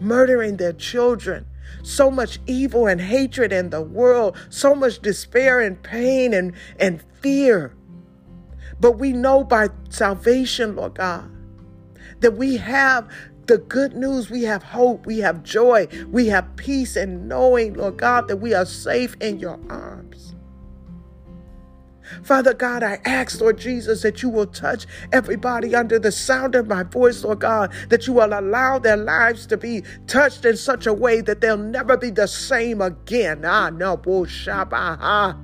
[0.00, 1.46] murdering their children.
[1.82, 7.02] So much evil and hatred in the world, so much despair and pain and, and
[7.20, 7.74] fear.
[8.80, 11.30] But we know by salvation, Lord God,
[12.20, 13.08] that we have
[13.46, 14.30] the good news.
[14.30, 15.06] We have hope.
[15.06, 15.88] We have joy.
[16.08, 20.11] We have peace in knowing, Lord God, that we are safe in your arms.
[22.22, 26.68] Father God, I ask, Lord Jesus, that you will touch everybody under the sound of
[26.68, 30.86] my voice, Lord God, that you will allow their lives to be touched in such
[30.86, 33.44] a way that they'll never be the same again.
[33.44, 35.38] Ah, no, bullshaba.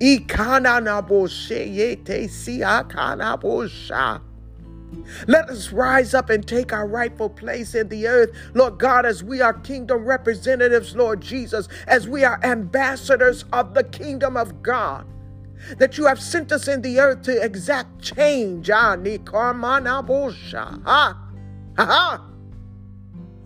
[0.00, 4.20] Ikana na boshe yete si akana bosha.
[5.26, 9.24] Let us rise up and take our rightful place in the earth, Lord God, as
[9.24, 15.04] we are kingdom representatives, Lord Jesus, as we are ambassadors of the kingdom of God
[15.78, 18.70] that you have sent us in the earth to exact change.
[18.70, 18.96] Ah,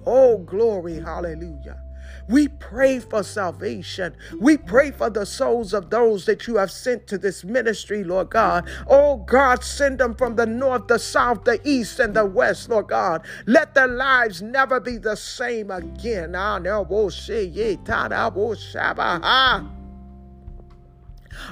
[0.07, 1.83] oh, glory, hallelujah.
[2.29, 4.15] We pray for salvation.
[4.39, 8.29] We pray for the souls of those that you have sent to this ministry, Lord
[8.29, 8.69] God.
[8.87, 12.89] Oh God, send them from the north, the south, the east, and the west, Lord
[12.89, 13.25] God.
[13.47, 16.35] Let their lives never be the same again.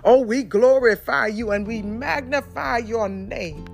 [0.05, 3.67] Oh, we glorify you and we magnify your name.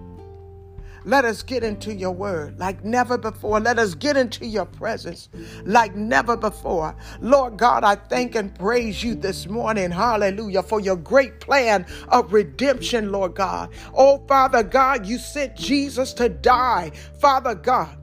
[1.05, 3.59] Let us get into your word like never before.
[3.59, 5.29] Let us get into your presence
[5.65, 6.95] like never before.
[7.21, 9.91] Lord God, I thank and praise you this morning.
[9.91, 10.63] Hallelujah.
[10.63, 13.71] For your great plan of redemption, Lord God.
[13.95, 16.93] Oh, Father God, you sent Jesus to die.
[17.19, 17.97] Father God,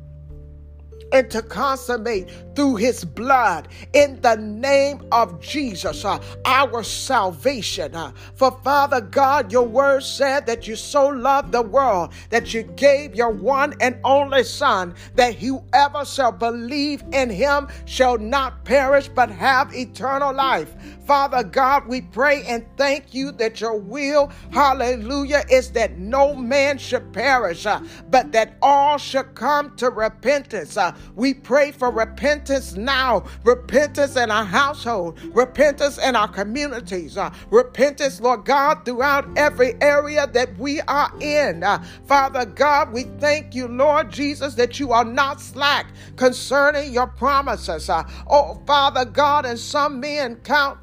[1.11, 7.95] and to consummate through his blood in the name of Jesus, uh, our salvation.
[7.95, 12.63] Uh, for Father God, your word said that you so loved the world that you
[12.63, 19.07] gave your one and only Son, that whoever shall believe in him shall not perish
[19.07, 20.75] but have eternal life.
[21.09, 26.77] Father God, we pray and thank you that your will, hallelujah, is that no man
[26.77, 27.81] should perish, uh,
[28.11, 30.77] but that all should come to repentance.
[30.77, 37.33] Uh, we pray for repentance now, repentance in our household, repentance in our communities, uh,
[37.49, 41.63] repentance, Lord God, throughout every area that we are in.
[41.63, 45.87] Uh, Father God, we thank you, Lord Jesus, that you are not slack
[46.17, 47.89] concerning your promises.
[47.89, 50.77] Uh, oh, Father God, and some men count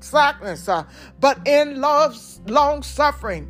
[0.00, 0.84] slackness, uh,
[1.20, 2.16] but in love,
[2.46, 3.48] long suffering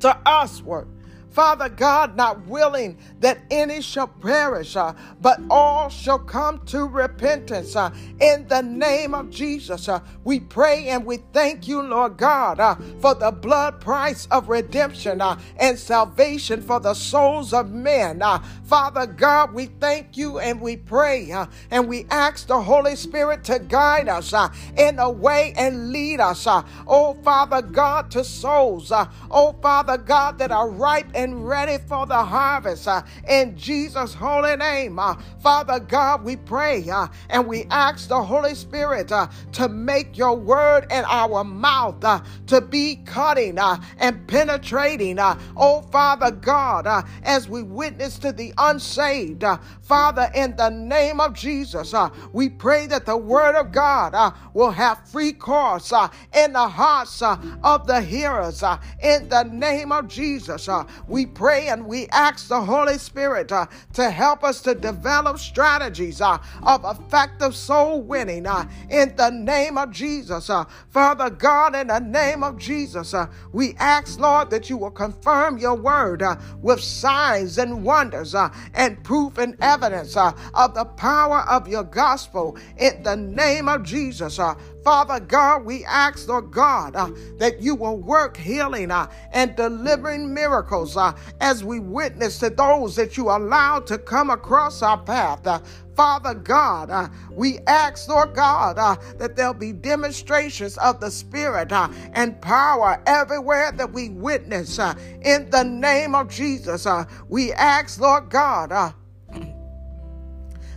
[0.00, 0.88] to usward.
[1.32, 7.74] Father God, not willing that any shall perish, uh, but all shall come to repentance.
[7.74, 12.60] Uh, in the name of Jesus, uh, we pray and we thank you, Lord God,
[12.60, 18.20] uh, for the blood price of redemption uh, and salvation for the souls of men.
[18.20, 21.32] Uh, Father God, we thank you and we pray
[21.70, 24.34] and we ask the Holy Spirit to guide us
[24.76, 26.46] in a way and lead us,
[26.86, 28.92] oh Father God, to souls,
[29.30, 32.88] oh Father God, that are ripe and ready for the harvest.
[33.28, 34.98] in Jesus' holy name,
[35.40, 36.84] Father God, we pray
[37.28, 42.00] and we ask the Holy Spirit to make your word in our mouth
[42.46, 45.18] to be cutting and penetrating.
[45.56, 46.86] oh Father God,
[47.22, 49.44] as we witness to the unsaved.
[49.44, 54.14] Uh, Father, in the name of Jesus, uh, we pray that the word of God
[54.14, 58.62] uh, will have free course uh, in the hearts uh, of the hearers.
[58.62, 60.68] Uh, in the name of Jesus,
[61.12, 66.22] we pray and we ask the Holy Spirit uh, to help us to develop strategies
[66.22, 68.46] uh, of effective soul winning.
[68.46, 70.50] Uh, in the name of Jesus,
[70.88, 73.14] Father God, in the name of Jesus,
[73.52, 76.22] we ask, Lord, that you will confirm your word
[76.62, 78.34] with signs and wonders
[78.72, 83.82] and proof and evidence uh, of the power of your gospel in the name of
[83.82, 84.40] Jesus.
[84.84, 90.34] Father God, we ask, Lord God, uh, that you will work healing uh, and delivering
[90.34, 95.46] miracles uh, as we witness to those that you allow to come across our path.
[95.46, 95.60] Uh,
[95.94, 101.70] Father God, uh, we ask, Lord God, uh, that there'll be demonstrations of the Spirit
[101.70, 104.78] uh, and power everywhere that we witness.
[104.78, 108.94] Uh, in the name of Jesus, uh, we ask, Lord God,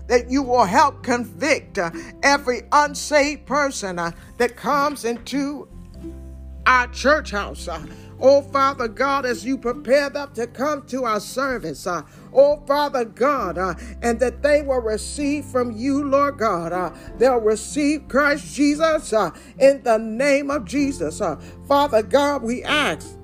[0.08, 1.92] that you will help convict uh,
[2.24, 5.68] every unsaved person uh, that comes into
[6.66, 7.68] our church house.
[7.68, 7.86] Uh,
[8.20, 12.04] oh, Father God, as you prepare them to come to our service, uh,
[12.34, 16.72] oh, Father God, uh, and that they will receive from you, Lord God.
[16.72, 19.14] Uh, they'll receive Christ Jesus
[19.60, 21.22] in the name of Jesus.
[21.68, 23.18] Father God, we ask.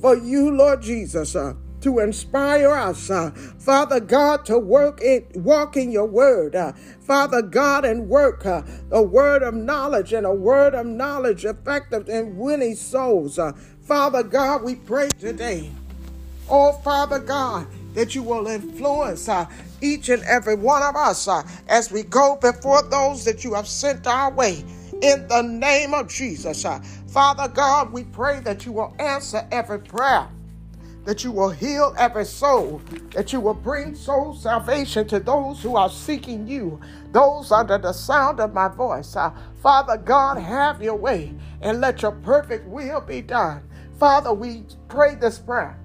[0.00, 1.34] For you, Lord Jesus,
[1.84, 7.42] to inspire us, uh, Father God, to work in, walk in your word, uh, Father
[7.42, 12.38] God, and work uh, a word of knowledge and a word of knowledge effective in
[12.38, 13.38] winning souls.
[13.38, 13.52] Uh,
[13.82, 15.70] Father God, we pray today,
[16.48, 19.44] oh Father God, that you will influence uh,
[19.82, 23.68] each and every one of us uh, as we go before those that you have
[23.68, 24.64] sent our way.
[25.02, 26.64] In the name of Jesus.
[27.08, 30.30] Father God, we pray that you will answer every prayer
[31.04, 32.80] that you will heal every soul,
[33.12, 36.80] that you will bring soul salvation to those who are seeking you,
[37.12, 39.14] those under the sound of my voice.
[39.14, 39.30] Uh,
[39.62, 43.62] Father God, have your way and let your perfect will be done.
[43.98, 45.78] Father, we pray this prayer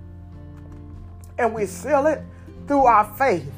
[1.37, 2.21] and we seal it
[2.67, 3.51] through our faith.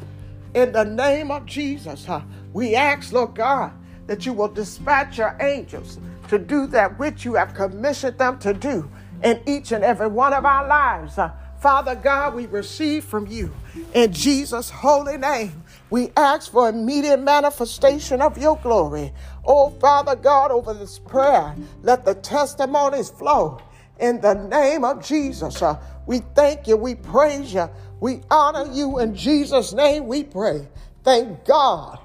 [0.54, 2.22] In the name of Jesus, uh,
[2.54, 3.72] we ask, Lord God,
[4.08, 8.54] that you will dispatch your angels to do that which you have commissioned them to
[8.54, 8.90] do
[9.24, 11.18] in each and every one of our lives.
[11.18, 11.32] Uh,
[11.62, 13.54] Father God, we receive from you
[13.94, 15.64] in Jesus' holy name.
[15.92, 19.14] We ask for immediate manifestation of your glory.
[19.46, 23.62] Oh, Father God, over this prayer, let the testimonies flow
[24.00, 25.62] in the name of Jesus.
[25.62, 26.78] Uh, we thank you.
[26.78, 27.70] We praise you.
[28.00, 28.98] We honor you.
[28.98, 30.68] In Jesus' name we pray.
[31.04, 32.00] Thank God.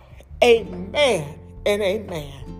[0.44, 2.55] Amen and amen.